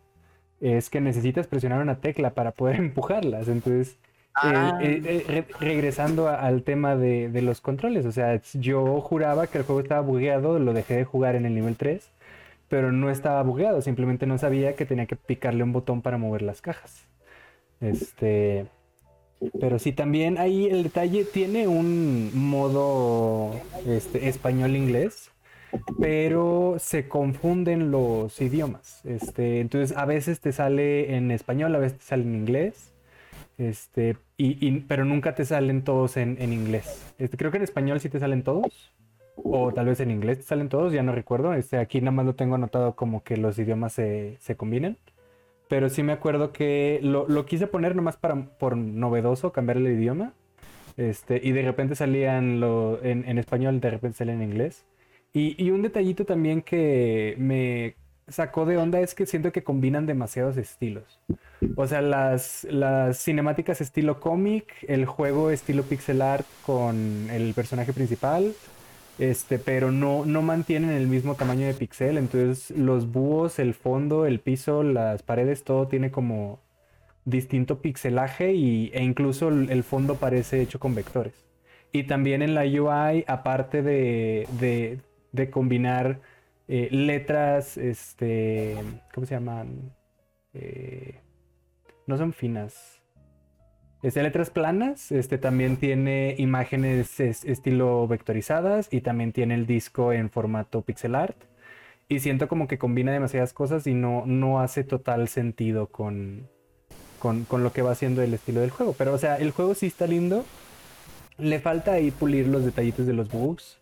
es 0.61 0.91
que 0.91 1.01
necesitas 1.01 1.47
presionar 1.47 1.81
una 1.81 2.01
tecla 2.01 2.31
para 2.35 2.51
poder 2.53 2.77
empujarlas. 2.81 3.49
Entonces, 3.49 3.93
eh, 3.93 4.53
Ah. 4.53 4.79
eh, 4.83 5.03
eh, 5.05 5.25
re- 5.59 5.67
regresando 5.67 6.29
a- 6.29 6.37
al 6.37 6.63
tema 6.63 6.97
de, 6.97 7.29
de 7.31 7.43
los 7.43 7.61
controles, 7.61 8.05
o 8.07 8.13
sea, 8.13 8.41
yo 8.55 9.01
juraba 9.01 9.47
que 9.49 9.59
el 9.59 9.65
juego 9.65 9.81
estaba 9.81 10.03
bugueado, 10.03 10.59
lo 10.59 10.73
dejé 10.73 10.97
de 10.97 11.05
jugar 11.05 11.35
en 11.35 11.47
el 11.47 11.55
nivel 11.55 11.77
3, 11.77 12.09
pero 12.71 12.93
no 12.93 13.11
estaba 13.11 13.43
bugueado, 13.45 13.83
simplemente 13.83 14.27
no 14.27 14.39
sabía 14.39 14.77
que 14.77 14.87
tenía 14.87 15.07
que 15.07 15.17
picarle 15.17 15.65
un 15.65 15.75
botón 15.75 16.03
para 16.03 16.19
mover 16.19 16.43
las 16.43 16.63
cajas. 16.63 17.09
Este, 17.81 18.67
pero 19.59 19.79
sí, 19.79 19.93
también 19.93 20.39
ahí 20.39 20.67
el 20.67 20.85
detalle 20.85 21.25
tiene 21.25 21.69
un 21.69 22.31
modo 22.35 23.53
este, 23.87 24.29
español-inglés, 24.29 25.31
pero 26.01 26.77
se 26.79 27.09
confunden 27.09 27.91
los 27.91 28.41
idiomas. 28.41 29.05
Este, 29.05 29.61
entonces, 29.61 29.97
a 29.97 30.07
veces 30.07 30.41
te 30.41 30.53
sale 30.53 31.17
en 31.17 31.31
español, 31.33 31.75
a 31.75 31.79
veces 31.79 31.99
te 31.99 32.05
sale 32.05 32.25
en 32.25 32.35
inglés. 32.35 32.93
Este, 33.59 34.17
y, 34.39 34.67
y- 34.67 34.81
pero 34.83 35.05
nunca 35.05 35.35
te 35.35 35.45
salen 35.45 35.85
todos 35.85 36.17
en, 36.17 36.37
en 36.41 36.53
inglés. 36.53 37.15
Este, 37.19 37.37
creo 37.37 37.51
que 37.51 37.59
en 37.59 37.65
español 37.65 38.01
sí 38.01 38.09
te 38.11 38.21
salen 38.21 38.43
todos. 38.45 38.93
O 39.37 39.73
tal 39.73 39.87
vez 39.87 40.01
en 40.01 40.11
inglés 40.11 40.45
salen 40.45 40.69
todos, 40.69 40.93
ya 40.93 41.03
no 41.03 41.13
recuerdo. 41.13 41.55
Este, 41.55 41.79
aquí 41.79 42.01
nada 42.01 42.13
más 42.13 42.27
lo 42.27 42.35
tengo 42.35 42.55
anotado 42.55 42.95
como 42.97 43.23
que 43.23 43.37
los 43.37 43.59
idiomas 43.59 43.93
se, 43.93 44.37
se 44.41 44.57
combinan. 44.57 44.97
Pero 45.69 45.89
sí 45.89 46.03
me 46.03 46.13
acuerdo 46.13 46.53
que 46.53 47.01
lo, 47.03 47.29
lo 47.29 47.47
quise 47.47 47.67
poner 47.67 47.95
nomás 47.95 48.17
para, 48.17 48.35
por 48.59 48.77
novedoso, 48.77 49.53
cambiar 49.53 49.79
el 49.79 49.87
idioma. 49.87 50.33
Este, 50.97 51.41
y 51.43 51.53
de 51.53 51.63
repente 51.63 51.95
salían 51.95 52.61
lo, 52.61 53.03
en, 53.03 53.27
en 53.29 53.39
español, 53.39 53.81
de 53.81 53.91
repente 53.91 54.19
salían 54.19 54.43
en 54.43 54.51
inglés. 54.51 54.85
Y, 55.33 55.63
y 55.63 55.71
un 55.71 55.83
detallito 55.83 56.25
también 56.25 56.61
que 56.61 57.37
me 57.39 57.95
sacó 58.29 58.65
de 58.65 58.77
onda 58.77 59.01
es 59.01 59.15
que 59.15 59.27
siento 59.27 59.53
que 59.53 59.63
combinan 59.63 60.07
demasiados 60.07 60.57
estilos. 60.57 61.21
O 61.77 61.87
sea, 61.87 62.01
las, 62.01 62.65
las 62.71 63.23
cinemáticas 63.23 63.81
estilo 63.81 64.21
cómic, 64.21 64.73
el 64.89 65.07
juego 65.07 65.51
estilo 65.51 65.83
pixel 65.83 66.23
art 66.23 66.47
con 66.65 67.29
el 67.31 67.55
personaje 67.55 67.93
principal, 67.93 68.53
este, 69.21 69.59
pero 69.61 69.93
no, 69.93 70.25
no 70.27 70.43
mantienen 70.43 70.91
el 70.91 71.09
mismo 71.09 71.37
tamaño 71.37 71.67
de 71.69 71.75
pixel. 71.75 72.19
Entonces, 72.19 72.71
los 72.77 73.13
búhos, 73.13 73.59
el 73.61 73.75
fondo, 73.75 74.27
el 74.27 74.41
piso, 74.41 74.83
las 74.83 75.23
paredes, 75.23 75.65
todo 75.65 75.89
tiene 75.89 76.11
como 76.11 76.61
distinto 77.25 77.81
pixelaje 77.83 78.55
y, 78.55 78.91
e 78.95 79.03
incluso 79.05 79.49
el, 79.51 79.83
fondo 79.85 80.17
parece 80.17 80.61
hecho 80.63 80.81
con 80.81 80.95
vectores. 80.95 81.35
Y 81.93 82.05
también 82.05 82.43
en 82.43 82.55
la 82.55 82.63
UI, 82.65 83.25
aparte 83.29 83.83
de, 83.83 84.49
de- 84.61 85.01
de 85.33 85.51
combinar 85.51 86.21
eh, 86.69 86.89
letras, 86.93 87.77
este, 87.79 88.77
¿cómo 89.15 89.27
se 89.27 89.35
llaman? 89.35 89.95
Eh, 90.55 91.21
no 92.07 92.17
son 92.19 92.33
finas. 92.33 93.00
Este, 94.03 94.23
letras 94.23 94.49
planas, 94.49 95.13
este 95.13 95.37
también 95.37 95.77
tiene 95.77 96.35
imágenes 96.39 97.21
es- 97.21 97.45
estilo 97.45 98.09
vectorizadas 98.09 98.89
y 98.91 99.03
también 99.03 99.33
tiene 99.33 99.55
el 99.55 99.67
disco 99.67 100.13
en 100.13 100.31
formato 100.31 100.81
pixel 100.83 101.15
art. 101.15 101.37
Y 102.09 102.21
siento 102.21 102.49
como 102.49 102.67
que 102.67 102.79
combina 102.79 103.13
demasiadas 103.13 103.53
cosas 103.53 103.87
y 103.87 103.95
no, 103.95 104.25
no 104.27 104.61
hace 104.61 104.85
total 104.85 105.29
sentido 105.29 105.87
con, 105.89 106.49
con, 107.19 107.45
con 107.45 107.63
lo 107.63 107.73
que 107.73 107.83
va 107.83 107.93
haciendo 107.93 108.23
el 108.23 108.35
estilo 108.35 108.61
del 108.63 108.71
juego. 108.71 108.95
Pero, 108.99 109.13
o 109.13 109.19
sea, 109.19 109.37
el 109.37 109.53
juego 109.53 109.75
sí 109.75 109.87
está 109.87 110.07
lindo. 110.07 110.45
Le 111.39 111.61
falta 111.61 111.93
ahí 111.93 112.11
pulir 112.11 112.49
los 112.49 112.65
detallitos 112.65 113.07
de 113.07 113.13
los 113.13 113.31
bugs. 113.31 113.79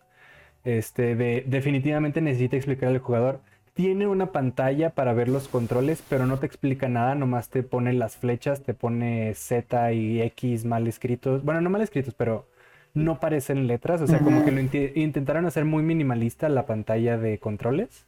Este, 0.63 1.15
de, 1.15 1.43
definitivamente 1.47 2.21
necesita 2.21 2.57
explicar 2.57 2.89
al 2.89 2.99
jugador 2.99 3.39
tiene 3.79 4.07
una 4.07 4.33
pantalla 4.33 4.89
para 4.89 5.13
ver 5.13 5.29
los 5.29 5.47
controles, 5.47 6.03
pero 6.09 6.25
no 6.25 6.37
te 6.37 6.45
explica 6.45 6.89
nada, 6.89 7.15
nomás 7.15 7.47
te 7.47 7.63
pone 7.63 7.93
las 7.93 8.17
flechas, 8.17 8.61
te 8.61 8.73
pone 8.73 9.33
Z 9.35 9.93
y 9.93 10.21
X 10.21 10.65
mal 10.65 10.85
escritos. 10.85 11.45
Bueno, 11.45 11.61
no 11.61 11.69
mal 11.69 11.81
escritos, 11.81 12.13
pero 12.13 12.45
no 12.93 13.21
parecen 13.21 13.67
letras. 13.67 14.01
O 14.01 14.07
sea, 14.07 14.19
como 14.19 14.43
que 14.43 14.51
lo 14.51 14.59
intentaron 14.59 15.45
hacer 15.45 15.63
muy 15.63 15.81
minimalista 15.81 16.49
la 16.49 16.65
pantalla 16.65 17.17
de 17.17 17.37
controles. 17.37 18.05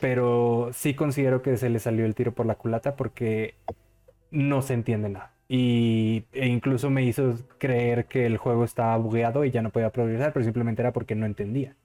Pero 0.00 0.70
sí 0.72 0.94
considero 0.94 1.42
que 1.42 1.58
se 1.58 1.68
le 1.68 1.78
salió 1.78 2.06
el 2.06 2.14
tiro 2.14 2.32
por 2.32 2.46
la 2.46 2.54
culata 2.54 2.96
porque 2.96 3.54
no 4.30 4.62
se 4.62 4.72
entiende 4.72 5.10
nada. 5.10 5.32
Y 5.46 6.24
e 6.32 6.46
incluso 6.46 6.88
me 6.88 7.02
hizo 7.02 7.36
creer 7.58 8.06
que 8.06 8.24
el 8.24 8.38
juego 8.38 8.64
estaba 8.64 8.96
bugueado 8.96 9.44
y 9.44 9.50
ya 9.50 9.60
no 9.60 9.68
podía 9.68 9.90
progresar, 9.90 10.32
pero 10.32 10.42
simplemente 10.42 10.80
era 10.80 10.94
porque 10.94 11.14
no 11.14 11.26
entendía. 11.26 11.76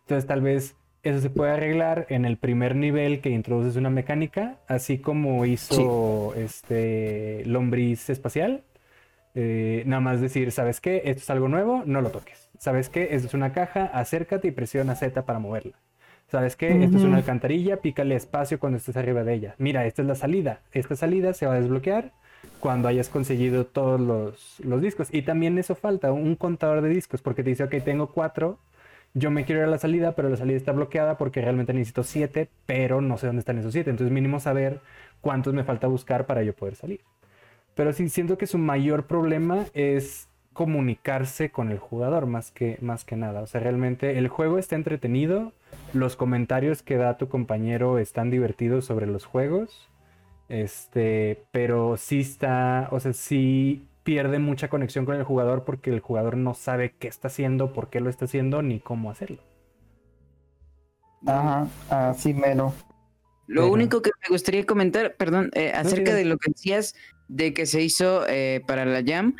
Entonces 0.00 0.26
tal 0.26 0.40
vez 0.40 0.76
eso 1.02 1.20
se 1.20 1.30
puede 1.30 1.52
arreglar 1.52 2.06
en 2.10 2.24
el 2.24 2.36
primer 2.36 2.76
nivel 2.76 3.20
que 3.20 3.30
introduces 3.30 3.76
una 3.76 3.90
mecánica, 3.90 4.58
así 4.68 4.98
como 4.98 5.46
hizo 5.46 6.34
este 6.34 7.42
lombriz 7.46 8.10
espacial. 8.10 8.64
Eh, 9.34 9.84
nada 9.86 10.00
más 10.00 10.20
decir, 10.20 10.52
¿sabes 10.52 10.80
qué? 10.80 11.02
Esto 11.04 11.22
es 11.22 11.30
algo 11.30 11.48
nuevo, 11.48 11.82
no 11.86 12.02
lo 12.02 12.10
toques. 12.10 12.50
¿Sabes 12.58 12.88
qué? 12.88 13.08
Esto 13.12 13.28
es 13.28 13.34
una 13.34 13.52
caja, 13.52 13.86
acércate 13.86 14.48
y 14.48 14.50
presiona 14.50 14.94
Z 14.94 15.24
para 15.24 15.38
moverla. 15.38 15.78
¿Sabes 16.30 16.54
qué? 16.54 16.84
Esto 16.84 16.98
es 16.98 17.02
una 17.02 17.16
alcantarilla, 17.16 17.78
pícale 17.78 18.14
espacio 18.14 18.60
cuando 18.60 18.78
estés 18.78 18.96
arriba 18.96 19.24
de 19.24 19.34
ella. 19.34 19.54
Mira, 19.58 19.86
esta 19.86 20.02
es 20.02 20.08
la 20.08 20.14
salida. 20.14 20.60
Esta 20.70 20.94
salida 20.94 21.32
se 21.32 21.46
va 21.46 21.54
a 21.54 21.60
desbloquear 21.60 22.12
cuando 22.60 22.86
hayas 22.86 23.08
conseguido 23.08 23.66
todos 23.66 24.00
los, 24.00 24.60
los 24.60 24.80
discos. 24.80 25.08
Y 25.12 25.22
también 25.22 25.58
eso 25.58 25.74
falta, 25.74 26.12
un 26.12 26.36
contador 26.36 26.82
de 26.82 26.88
discos, 26.88 27.20
porque 27.20 27.42
te 27.42 27.50
dice, 27.50 27.64
ok, 27.64 27.74
tengo 27.84 28.12
cuatro, 28.12 28.60
yo 29.14 29.30
me 29.30 29.44
quiero 29.44 29.62
ir 29.62 29.66
a 29.66 29.70
la 29.70 29.78
salida, 29.78 30.14
pero 30.14 30.28
la 30.28 30.36
salida 30.36 30.56
está 30.56 30.72
bloqueada 30.72 31.18
porque 31.18 31.40
realmente 31.40 31.72
necesito 31.72 32.02
siete, 32.04 32.48
pero 32.66 33.00
no 33.00 33.18
sé 33.18 33.26
dónde 33.26 33.40
están 33.40 33.58
esos 33.58 33.72
siete. 33.72 33.90
Entonces 33.90 34.12
mínimo 34.12 34.40
saber 34.40 34.80
cuántos 35.20 35.54
me 35.54 35.64
falta 35.64 35.86
buscar 35.86 36.26
para 36.26 36.42
yo 36.42 36.54
poder 36.54 36.76
salir. 36.76 37.00
Pero 37.74 37.92
sí 37.92 38.08
siento 38.08 38.38
que 38.38 38.46
su 38.46 38.58
mayor 38.58 39.06
problema 39.06 39.66
es 39.74 40.28
comunicarse 40.52 41.50
con 41.50 41.70
el 41.70 41.78
jugador 41.78 42.26
más 42.26 42.50
que, 42.50 42.78
más 42.80 43.04
que 43.04 43.16
nada. 43.16 43.40
O 43.40 43.46
sea, 43.46 43.60
realmente 43.60 44.18
el 44.18 44.28
juego 44.28 44.58
está 44.58 44.76
entretenido, 44.76 45.52
los 45.92 46.16
comentarios 46.16 46.82
que 46.82 46.96
da 46.96 47.16
tu 47.16 47.28
compañero 47.28 47.98
están 47.98 48.30
divertidos 48.30 48.84
sobre 48.84 49.06
los 49.06 49.24
juegos. 49.24 49.88
Este, 50.48 51.44
pero 51.52 51.96
sí 51.96 52.20
está, 52.20 52.88
o 52.90 52.98
sea, 52.98 53.12
sí 53.12 53.86
pierde 54.10 54.40
mucha 54.40 54.66
conexión 54.68 55.04
con 55.04 55.14
el 55.14 55.22
jugador 55.22 55.62
porque 55.64 55.90
el 55.90 56.00
jugador 56.00 56.36
no 56.36 56.52
sabe 56.54 56.96
qué 56.98 57.06
está 57.06 57.28
haciendo, 57.28 57.72
por 57.72 57.90
qué 57.90 58.00
lo 58.00 58.10
está 58.10 58.24
haciendo, 58.24 58.60
ni 58.60 58.80
cómo 58.80 59.08
hacerlo. 59.08 59.38
Ajá, 61.24 61.68
así 61.88 62.34
mero. 62.34 62.74
Lo 63.46 63.62
Pero- 63.62 63.72
único 63.72 64.02
que 64.02 64.10
me 64.20 64.28
gustaría 64.34 64.66
comentar, 64.66 65.14
perdón, 65.14 65.50
eh, 65.54 65.70
acerca 65.72 66.12
de 66.12 66.24
lo 66.24 66.38
que 66.38 66.50
decías 66.50 66.96
de 67.28 67.54
que 67.54 67.66
se 67.66 67.82
hizo 67.82 68.26
eh, 68.28 68.62
para 68.66 68.84
la 68.84 69.00
Jam, 69.06 69.36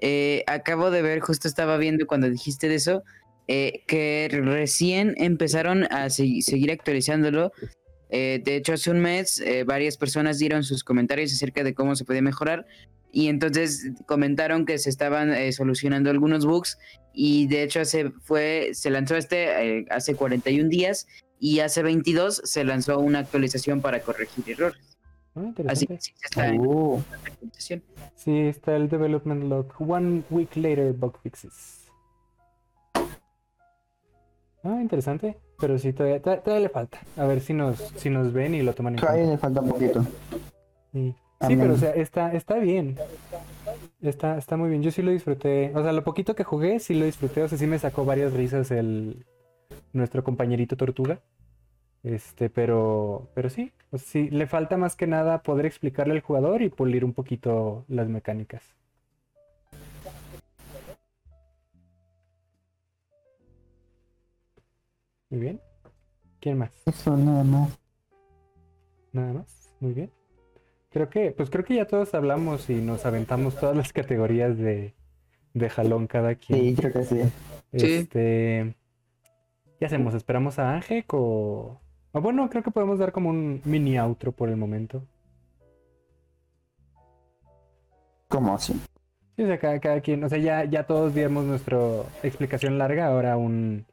eh, 0.00 0.42
acabo 0.46 0.90
de 0.90 1.02
ver, 1.02 1.20
justo 1.20 1.46
estaba 1.46 1.76
viendo 1.76 2.06
cuando 2.06 2.30
dijiste 2.30 2.66
de 2.66 2.76
eso, 2.76 3.02
eh, 3.46 3.82
que 3.86 4.30
recién 4.32 5.12
empezaron 5.18 5.84
a 5.92 6.08
se- 6.08 6.40
seguir 6.40 6.72
actualizándolo. 6.72 7.52
Eh, 8.08 8.40
de 8.42 8.56
hecho, 8.56 8.72
hace 8.72 8.90
un 8.90 9.00
mes 9.00 9.38
eh, 9.40 9.64
varias 9.64 9.98
personas 9.98 10.38
dieron 10.38 10.64
sus 10.64 10.82
comentarios 10.82 11.30
acerca 11.30 11.62
de 11.62 11.74
cómo 11.74 11.94
se 11.94 12.06
podía 12.06 12.22
mejorar 12.22 12.64
y 13.16 13.28
entonces 13.28 13.92
comentaron 14.06 14.66
que 14.66 14.76
se 14.78 14.90
estaban 14.90 15.32
eh, 15.32 15.52
solucionando 15.52 16.10
algunos 16.10 16.44
bugs 16.44 16.76
y 17.12 17.46
de 17.46 17.62
hecho 17.62 17.84
se 17.84 18.10
fue 18.10 18.70
se 18.74 18.90
lanzó 18.90 19.14
este 19.16 19.78
eh, 19.78 19.86
hace 19.90 20.16
41 20.16 20.68
días 20.68 21.06
y 21.38 21.60
hace 21.60 21.82
22 21.84 22.42
se 22.44 22.64
lanzó 22.64 22.98
una 22.98 23.20
actualización 23.20 23.80
para 23.80 24.00
corregir 24.00 24.44
errores. 24.50 24.98
Ah, 25.36 25.52
Así 25.68 25.86
que 25.86 26.00
sí 26.00 26.12
se 26.16 26.26
está 26.26 26.48
en 26.48 26.60
Uh, 26.60 27.00
la 27.10 27.16
actualización. 27.28 27.82
Sí, 28.16 28.36
está 28.40 28.74
el 28.76 28.88
development 28.88 29.44
log. 29.44 29.66
One 29.78 30.22
week 30.30 30.56
later, 30.56 30.92
bug 30.92 31.16
fixes. 31.22 31.84
Ah, 34.62 34.78
interesante. 34.80 35.36
Pero 35.60 35.78
sí, 35.78 35.92
todavía, 35.92 36.20
todavía- 36.20 36.42
todavía 36.42 36.62
le 36.68 36.72
falta. 36.72 36.98
A 37.16 37.24
ver 37.26 37.40
si 37.40 37.52
nos, 37.52 37.78
si 37.96 38.10
nos 38.10 38.32
ven 38.32 38.54
y 38.54 38.62
lo 38.62 38.72
toman 38.74 38.94
en 38.94 39.00
todavía 39.00 39.24
cuenta. 39.24 39.34
le 39.34 39.38
falta 39.38 39.60
un 39.60 39.68
poquito. 39.68 40.06
Sí, 40.92 41.14
Sí, 41.40 41.56
pero 41.56 41.74
o 41.74 41.76
sea, 41.76 41.90
está, 41.90 42.32
está 42.32 42.58
bien. 42.58 42.96
Está, 44.00 44.38
está 44.38 44.56
muy 44.56 44.70
bien. 44.70 44.82
Yo 44.82 44.90
sí 44.90 45.02
lo 45.02 45.10
disfruté. 45.10 45.72
O 45.74 45.82
sea, 45.82 45.92
lo 45.92 46.04
poquito 46.04 46.34
que 46.34 46.44
jugué, 46.44 46.78
sí 46.78 46.94
lo 46.94 47.04
disfruté. 47.04 47.42
O 47.42 47.48
sea, 47.48 47.58
sí 47.58 47.66
me 47.66 47.78
sacó 47.78 48.04
varias 48.04 48.32
risas 48.32 48.70
el 48.70 49.26
nuestro 49.92 50.24
compañerito 50.24 50.76
Tortuga. 50.76 51.20
Este, 52.02 52.50
pero, 52.50 53.30
pero 53.34 53.48
sí, 53.48 53.72
o 53.90 53.96
sea, 53.96 54.06
sí, 54.06 54.30
le 54.30 54.46
falta 54.46 54.76
más 54.76 54.94
que 54.94 55.06
nada 55.06 55.42
poder 55.42 55.64
explicarle 55.64 56.12
al 56.12 56.20
jugador 56.20 56.60
y 56.60 56.68
pulir 56.68 57.02
un 57.02 57.14
poquito 57.14 57.86
las 57.88 58.08
mecánicas. 58.08 58.62
Muy 65.30 65.40
bien. 65.40 65.60
¿Quién 66.40 66.58
más? 66.58 66.70
Eso 66.84 67.16
nada 67.16 67.42
más. 67.42 67.70
Nada 69.12 69.32
más. 69.32 69.74
Muy 69.80 69.94
bien. 69.94 70.12
Creo 70.94 71.10
que, 71.10 71.32
pues 71.32 71.50
creo 71.50 71.64
que 71.64 71.74
ya 71.74 71.88
todos 71.88 72.14
hablamos 72.14 72.70
y 72.70 72.76
nos 72.76 73.04
aventamos 73.04 73.56
todas 73.58 73.76
las 73.76 73.92
categorías 73.92 74.56
de, 74.56 74.94
de 75.52 75.68
jalón 75.68 76.06
cada 76.06 76.36
quien. 76.36 76.60
Sí, 76.60 76.74
creo 76.76 76.92
que 76.92 77.02
sí. 77.02 77.20
Este, 77.72 78.76
¿qué 79.80 79.86
hacemos? 79.86 80.14
¿Esperamos 80.14 80.60
a 80.60 80.72
Ángel 80.72 81.04
o, 81.10 81.80
o 82.12 82.20
bueno, 82.20 82.48
creo 82.48 82.62
que 82.62 82.70
podemos 82.70 83.00
dar 83.00 83.10
como 83.10 83.30
un 83.30 83.60
mini 83.64 83.98
outro 83.98 84.30
por 84.30 84.48
el 84.48 84.56
momento. 84.56 85.02
¿Cómo 88.28 88.54
así? 88.54 88.74
Sí, 89.36 89.42
o 89.42 89.46
sea, 89.48 89.58
cada, 89.58 89.80
cada 89.80 90.00
quien, 90.00 90.22
o 90.22 90.28
sea, 90.28 90.38
ya, 90.38 90.62
ya 90.62 90.86
todos 90.86 91.12
dimos 91.12 91.44
nuestra 91.44 91.76
explicación 92.22 92.78
larga, 92.78 93.08
ahora 93.08 93.36
un 93.36 93.84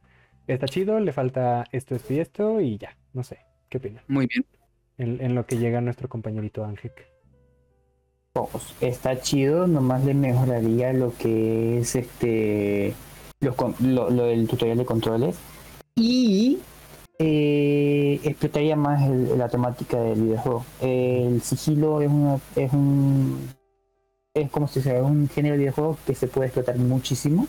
está 0.46 0.68
chido, 0.68 1.00
le 1.00 1.14
falta 1.14 1.64
esto, 1.72 1.96
esto 1.96 2.14
y 2.14 2.20
esto 2.20 2.62
y 2.62 2.78
ya, 2.78 2.96
no 3.14 3.24
sé, 3.24 3.40
¿qué 3.70 3.80
opinan? 3.80 4.04
Muy 4.08 4.28
bien. 4.28 4.46
En, 5.02 5.34
lo 5.34 5.48
que 5.48 5.58
llega 5.58 5.82
nuestro 5.82 6.08
compañerito 6.08 6.64
Ángel. 6.64 6.92
Pues, 8.34 8.76
está 8.80 9.20
chido, 9.20 9.66
nomás 9.68 10.06
le 10.06 10.14
mejoraría 10.14 10.94
lo 10.94 11.14
que 11.18 11.80
es 11.80 11.96
este 11.96 12.94
los 13.40 13.56
lo, 13.82 14.10
lo 14.12 14.26
del 14.26 14.48
tutorial 14.48 14.78
de 14.78 14.86
controles 14.86 15.36
y 15.96 16.60
eh, 17.18 18.20
explotaría 18.24 18.76
más 18.76 19.02
el- 19.10 19.38
la 19.38 19.50
temática 19.50 20.00
del 20.00 20.22
videojuego. 20.22 20.66
El 20.82 21.42
sigilo 21.42 22.02
es 22.02 22.10
una 22.10 22.40
es 22.56 22.72
un 22.72 23.50
es 24.36 24.50
como 24.52 24.68
si 24.68 24.82
sea 24.82 25.02
un 25.04 25.28
género 25.28 25.54
de 25.54 25.60
videojuego 25.60 25.98
que 26.06 26.14
se 26.14 26.28
puede 26.28 26.48
explotar 26.48 26.78
muchísimo, 26.78 27.48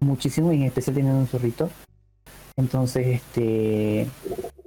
muchísimo 0.00 0.52
y 0.52 0.56
en 0.56 0.62
especial 0.64 0.96
teniendo 0.96 1.20
un 1.20 1.26
zorrito. 1.26 1.68
Entonces, 2.56 3.06
este 3.06 4.08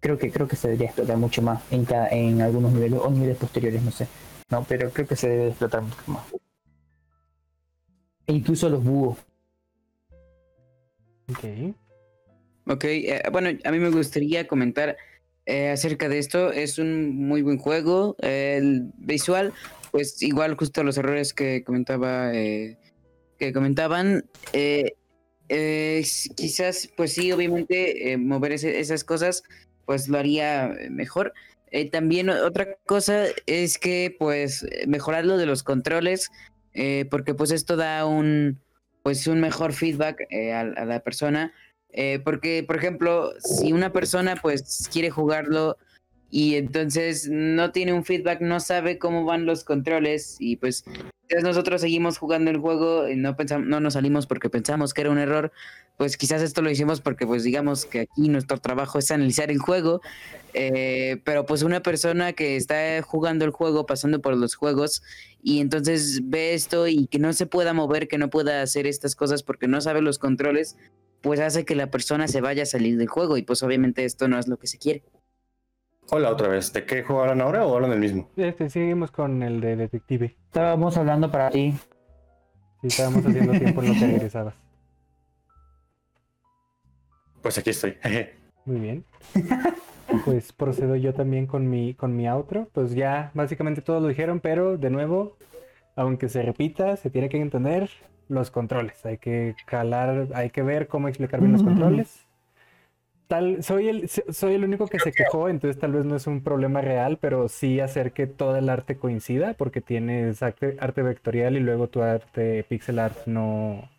creo 0.08 0.18
que 0.18 0.32
creo 0.32 0.48
que 0.48 0.56
se 0.56 0.68
debería 0.70 0.88
explotar 0.88 1.18
mucho 1.18 1.42
más 1.42 1.62
en 1.70 1.84
cada, 1.84 2.08
en 2.10 2.42
algunos 2.42 2.72
niveles 2.72 2.98
o 3.04 3.10
niveles 3.12 3.36
posteriores, 3.36 3.82
no 3.84 3.92
sé. 3.92 4.08
No, 4.50 4.64
pero 4.64 4.90
creo 4.92 5.06
que 5.06 5.18
se 5.18 5.28
debe 5.28 5.48
explotar 5.50 5.82
mucho 5.82 5.98
más. 6.08 6.24
E 8.26 8.32
incluso 8.34 8.70
los 8.70 8.82
búhos. 8.82 9.18
Ok. 11.30 11.76
Ok, 12.68 12.84
eh, 12.86 13.22
bueno, 13.34 13.50
a 13.66 13.72
mí 13.72 13.80
me 13.80 13.90
gustaría 13.90 14.48
comentar 14.48 14.96
eh, 15.46 15.72
acerca 15.72 16.08
de 16.08 16.20
esto. 16.20 16.54
Es 16.54 16.80
un 16.80 17.14
muy 17.28 17.42
buen 17.42 17.58
juego. 17.58 18.16
eh, 18.22 18.56
el 18.62 18.92
visual, 18.98 19.52
pues 19.92 20.22
igual 20.22 20.56
justo 20.56 20.84
los 20.86 20.98
errores 20.98 21.34
que 21.34 21.66
comentaba, 21.66 22.34
eh, 22.34 22.78
que 23.38 23.52
comentaban. 23.52 24.24
eh, 24.54 24.94
eh, 25.50 26.04
quizás, 26.36 26.90
pues 26.98 27.14
sí, 27.14 27.32
obviamente, 27.32 28.12
eh, 28.12 28.18
mover 28.18 28.52
ese- 28.54 28.80
esas 28.82 29.04
cosas, 29.06 29.44
pues 29.88 30.08
lo 30.08 30.20
haría 30.20 30.68
eh, 30.68 30.92
mejor. 30.92 31.34
Eh, 31.72 31.90
también 31.90 32.30
otra 32.30 32.76
cosa 32.86 33.26
es 33.48 33.80
que, 33.80 34.16
pues, 34.20 34.68
mejorar 34.86 35.26
lo 35.26 35.38
de 35.38 35.48
los 35.48 35.64
controles, 35.64 36.30
eh, 36.74 37.06
porque 37.10 37.34
pues 37.34 37.50
esto 37.50 37.76
da 37.76 38.06
un, 38.06 38.60
pues, 39.02 39.26
un 39.26 39.42
mejor 39.42 39.74
feedback 39.74 40.28
eh, 40.30 40.54
a, 40.54 40.60
a 40.60 40.86
la 40.86 41.00
persona. 41.00 41.52
Eh, 42.00 42.20
porque, 42.24 42.64
por 42.64 42.76
ejemplo, 42.76 43.34
si 43.40 43.74
una 43.74 43.92
persona 43.92 44.36
pues 44.36 44.88
quiere 44.92 45.10
jugarlo 45.10 45.78
y 46.30 46.56
entonces 46.56 47.30
no 47.30 47.72
tiene 47.72 47.94
un 47.94 48.04
feedback, 48.04 48.42
no 48.42 48.60
sabe 48.60 48.98
cómo 48.98 49.24
van 49.24 49.46
los 49.46 49.64
controles 49.64 50.38
y 50.40 50.58
pues 50.58 50.84
quizás 51.28 51.44
nosotros 51.44 51.82
seguimos 51.82 52.18
jugando 52.18 52.52
el 52.52 52.58
juego 52.58 53.08
y 53.08 53.16
no 53.16 53.36
pensamos, 53.36 53.68
no 53.68 53.80
nos 53.80 53.94
salimos 53.94 54.28
porque 54.28 54.50
pensamos 54.50 54.94
que 54.94 55.02
era 55.02 55.12
un 55.12 55.18
error, 55.18 55.52
pues 55.98 56.18
quizás 56.18 56.42
esto 56.42 56.62
lo 56.62 56.70
hicimos 56.70 57.02
porque 57.02 57.26
pues 57.26 57.44
digamos 57.44 57.86
que 57.86 58.02
aquí 58.02 58.30
nuestro 58.30 58.58
trabajo 58.58 59.00
es 59.00 59.10
analizar 59.12 59.50
el 59.52 59.58
juego, 59.58 60.02
eh, 60.54 61.22
pero 61.24 61.46
pues 61.46 61.64
una 61.64 61.82
persona 61.82 62.34
que 62.34 62.56
está 62.56 63.02
jugando 63.02 63.46
el 63.46 63.52
juego, 63.52 63.86
pasando 63.86 64.22
por 64.22 64.36
los 64.36 64.56
juegos 64.56 65.04
y 65.42 65.60
entonces 65.60 66.22
ve 66.24 66.54
esto 66.54 66.88
y 66.88 67.08
que 67.08 67.20
no 67.20 67.32
se 67.34 67.46
pueda 67.46 67.74
mover, 67.74 68.08
que 68.08 68.18
no 68.18 68.30
pueda 68.30 68.62
hacer 68.62 68.86
estas 68.86 69.16
cosas 69.16 69.44
porque 69.44 69.68
no 69.68 69.80
sabe 69.82 70.02
los 70.02 70.20
controles, 70.20 70.76
pues 71.22 71.40
hace 71.40 71.66
que 71.66 71.76
la 71.76 71.90
persona 71.90 72.28
se 72.28 72.42
vaya 72.42 72.64
a 72.64 72.68
salir 72.68 72.98
del 72.98 73.08
juego 73.08 73.38
y 73.38 73.44
pues 73.44 73.64
obviamente 73.64 74.06
esto 74.06 74.28
no 74.28 74.38
es 74.38 74.48
lo 74.48 74.58
que 74.58 74.68
se 74.68 74.78
quiere. 74.78 75.04
Hola 76.10 76.32
otra 76.32 76.48
vez. 76.48 76.72
¿De 76.72 76.86
qué 76.86 77.04
juego 77.04 77.22
hablan 77.22 77.42
ahora 77.42 77.66
o 77.66 77.76
hablan 77.76 77.92
del 77.92 78.00
mismo? 78.00 78.30
Este, 78.38 78.70
seguimos 78.70 79.12
con 79.12 79.44
el 79.44 79.60
de 79.60 79.76
detective. 79.76 80.38
Estábamos 80.46 80.96
hablando 80.96 81.30
para 81.30 81.50
ti. 81.50 81.74
Sí, 82.82 82.88
estábamos 82.88 83.26
haciendo 83.26 83.52
tiempo 83.52 83.82
en 83.82 83.88
lo 83.90 83.94
que 83.94 84.08
regresabas. 84.08 84.56
Pues 87.42 87.58
aquí 87.58 87.72
estoy. 87.72 87.98
Muy 88.66 88.80
bien. 88.80 89.06
Pues 90.24 90.54
procedo 90.54 90.96
yo 90.96 91.14
también 91.14 91.46
con 91.46 91.70
mi, 91.70 91.94
con 91.94 92.16
mi 92.16 92.26
outro. 92.30 92.70
Pues 92.72 92.96
ya 92.96 93.32
básicamente 93.34 93.82
todos 93.82 94.02
lo 94.02 94.08
dijeron, 94.08 94.40
pero 94.40 94.78
de 94.78 94.90
nuevo, 94.90 95.36
aunque 95.98 96.30
se 96.30 96.42
repita, 96.42 96.96
se 96.96 97.10
tiene 97.10 97.28
que 97.28 97.42
entender 97.42 97.90
los 98.30 98.50
controles. 98.50 99.06
Hay 99.06 99.18
que 99.18 99.56
calar, 99.66 100.30
hay 100.34 100.52
que 100.52 100.62
ver 100.62 100.88
cómo 100.88 101.10
explicar 101.10 101.42
bien 101.42 101.52
los 101.52 101.64
controles. 101.64 102.27
Tal, 103.28 103.62
soy 103.62 103.90
el, 103.90 104.08
soy 104.08 104.54
el 104.54 104.64
único 104.64 104.88
que 104.88 105.00
se 105.00 105.12
quejó, 105.12 105.50
entonces 105.50 105.80
tal 105.80 105.92
vez 105.92 106.06
no 106.06 106.16
es 106.16 106.28
un 106.28 106.42
problema 106.42 106.80
real, 106.82 107.18
pero 107.20 107.50
sí 107.50 107.82
hacer 107.82 108.14
que 108.14 108.26
todo 108.26 108.56
el 108.56 108.70
arte 108.70 108.98
coincida, 108.98 109.54
porque 109.54 109.82
tienes 109.82 110.42
arte, 110.42 110.78
arte 110.80 111.02
vectorial 111.02 111.58
y 111.58 111.60
luego 111.60 111.90
tu 111.90 112.02
arte 112.02 112.64
pixel 112.70 113.00
art 113.00 113.18
no, 113.26 113.90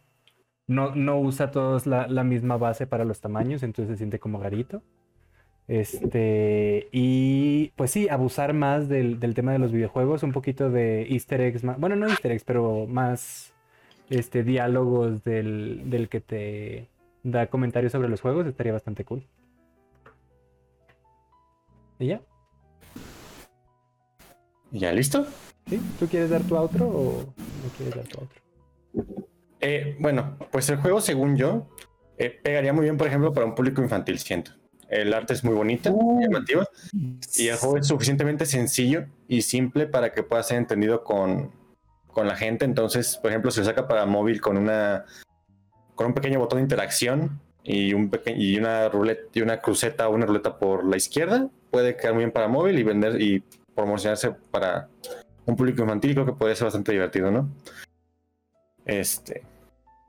no, 0.67 0.95
no 0.95 1.21
usa 1.21 1.51
todos 1.51 1.87
la, 1.87 2.07
la 2.09 2.25
misma 2.25 2.57
base 2.57 2.87
para 2.87 3.05
los 3.05 3.21
tamaños, 3.21 3.63
entonces 3.63 3.95
se 3.95 3.99
siente 3.99 4.19
como 4.19 4.43
rarito. 4.43 4.83
Este, 5.69 6.89
y 6.93 7.73
pues 7.77 7.91
sí, 7.91 8.09
abusar 8.09 8.55
más 8.55 8.89
del, 8.89 9.21
del 9.21 9.35
tema 9.35 9.53
de 9.53 9.59
los 9.59 9.71
videojuegos, 9.73 10.23
un 10.23 10.33
poquito 10.33 10.71
de 10.71 11.03
easter 11.11 11.43
eggs, 11.43 11.63
más, 11.63 11.79
bueno, 11.79 11.95
no 11.97 12.09
easter 12.09 12.33
eggs, 12.33 12.45
pero 12.45 12.87
más 12.87 13.53
este, 14.09 14.43
diálogos 14.45 15.25
del, 15.25 15.91
del 15.91 16.09
que 16.09 16.21
te 16.21 16.89
da 17.31 17.47
comentarios 17.49 17.93
sobre 17.93 18.09
los 18.09 18.21
juegos, 18.21 18.47
estaría 18.47 18.73
bastante 18.73 19.05
cool. 19.05 19.27
¿Y 21.99 22.09
ya? 22.09 22.21
¿Ya 24.71 24.93
listo? 24.93 25.27
¿Sí? 25.67 25.81
¿Tú 25.99 26.07
quieres 26.07 26.31
dar 26.31 26.43
tu 26.43 26.57
outro 26.57 26.87
o 26.87 27.23
no 27.23 27.69
quieres 27.77 27.95
dar 27.95 28.07
tu 28.07 28.21
outro? 28.21 28.41
Eh, 29.61 29.97
bueno, 29.99 30.37
pues 30.53 30.69
el 30.71 30.77
juego, 30.77 31.01
según 31.01 31.37
yo, 31.37 31.69
eh, 32.17 32.31
pegaría 32.31 32.73
muy 32.73 32.85
bien, 32.85 32.97
por 32.97 33.07
ejemplo, 33.07 33.33
para 33.33 33.47
un 33.47 33.55
público 33.55 33.83
infantil, 33.83 34.19
siento. 34.19 34.53
El 34.89 35.13
arte 35.13 35.35
es 35.35 35.45
muy 35.45 35.55
bonita, 35.55 35.91
Uh. 35.93 36.21
llamativa, 36.21 36.67
y 37.37 37.49
el 37.49 37.57
juego 37.57 37.77
es 37.77 37.87
suficientemente 37.87 38.47
sencillo 38.47 39.07
y 39.27 39.43
simple 39.43 39.87
para 39.87 40.13
que 40.13 40.23
pueda 40.23 40.43
ser 40.43 40.59
entendido 40.59 41.05
con, 41.05 41.53
con 42.07 42.27
la 42.27 42.37
gente. 42.37 42.65
Entonces, 42.65 43.19
por 43.19 43.31
ejemplo, 43.31 43.51
si 43.51 43.61
lo 43.61 43.67
saca 43.67 43.87
para 43.87 44.07
móvil 44.07 44.41
con 44.41 44.57
una 44.57 45.05
con 45.99 46.07
un 46.07 46.15
pequeño 46.15 46.39
botón 46.39 46.59
de 46.59 46.63
interacción 46.63 47.41
y, 47.65 47.93
un 47.93 48.09
peque- 48.09 48.37
y 48.37 48.57
una 48.57 48.89
ruleta 48.89 49.23
y 49.35 49.41
una 49.43 49.61
cruceta 49.61 50.09
o 50.09 50.15
una 50.15 50.27
ruleta 50.27 50.57
por 50.57 50.85
la 50.85 50.97
izquierda, 50.97 51.49
puede 51.73 51.97
quedar 51.97 52.15
muy 52.15 52.21
bien 52.23 52.31
para 52.31 52.47
móvil 52.47 52.79
y 52.79 52.85
vender 52.85 53.21
y 53.21 53.43
promocionarse 53.75 54.31
para 54.53 54.89
un 55.45 55.57
público 55.57 55.83
infantil. 55.83 56.15
Creo 56.15 56.25
que 56.25 56.33
puede 56.35 56.55
ser 56.55 56.67
bastante 56.67 56.93
divertido, 56.93 57.33
¿no? 57.33 57.49
Este, 58.85 59.43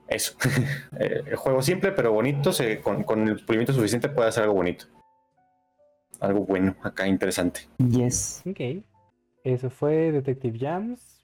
eso. 0.07 0.37
Eh, 0.99 1.23
el 1.25 1.35
juego 1.37 1.61
simple 1.63 1.91
pero 1.91 2.11
bonito, 2.13 2.53
se- 2.53 2.81
con, 2.81 3.03
con 3.03 3.27
el 3.27 3.43
pulimiento 3.43 3.73
suficiente 3.73 4.09
puede 4.09 4.29
hacer 4.29 4.43
algo 4.43 4.55
bonito. 4.55 4.85
Algo 6.19 6.41
bueno, 6.45 6.75
acá 6.83 7.07
interesante. 7.07 7.61
Yes. 7.79 8.43
Ok. 8.45 8.83
Eso 9.43 9.69
fue 9.71 10.11
Detective 10.11 10.59
Jams. 10.59 11.18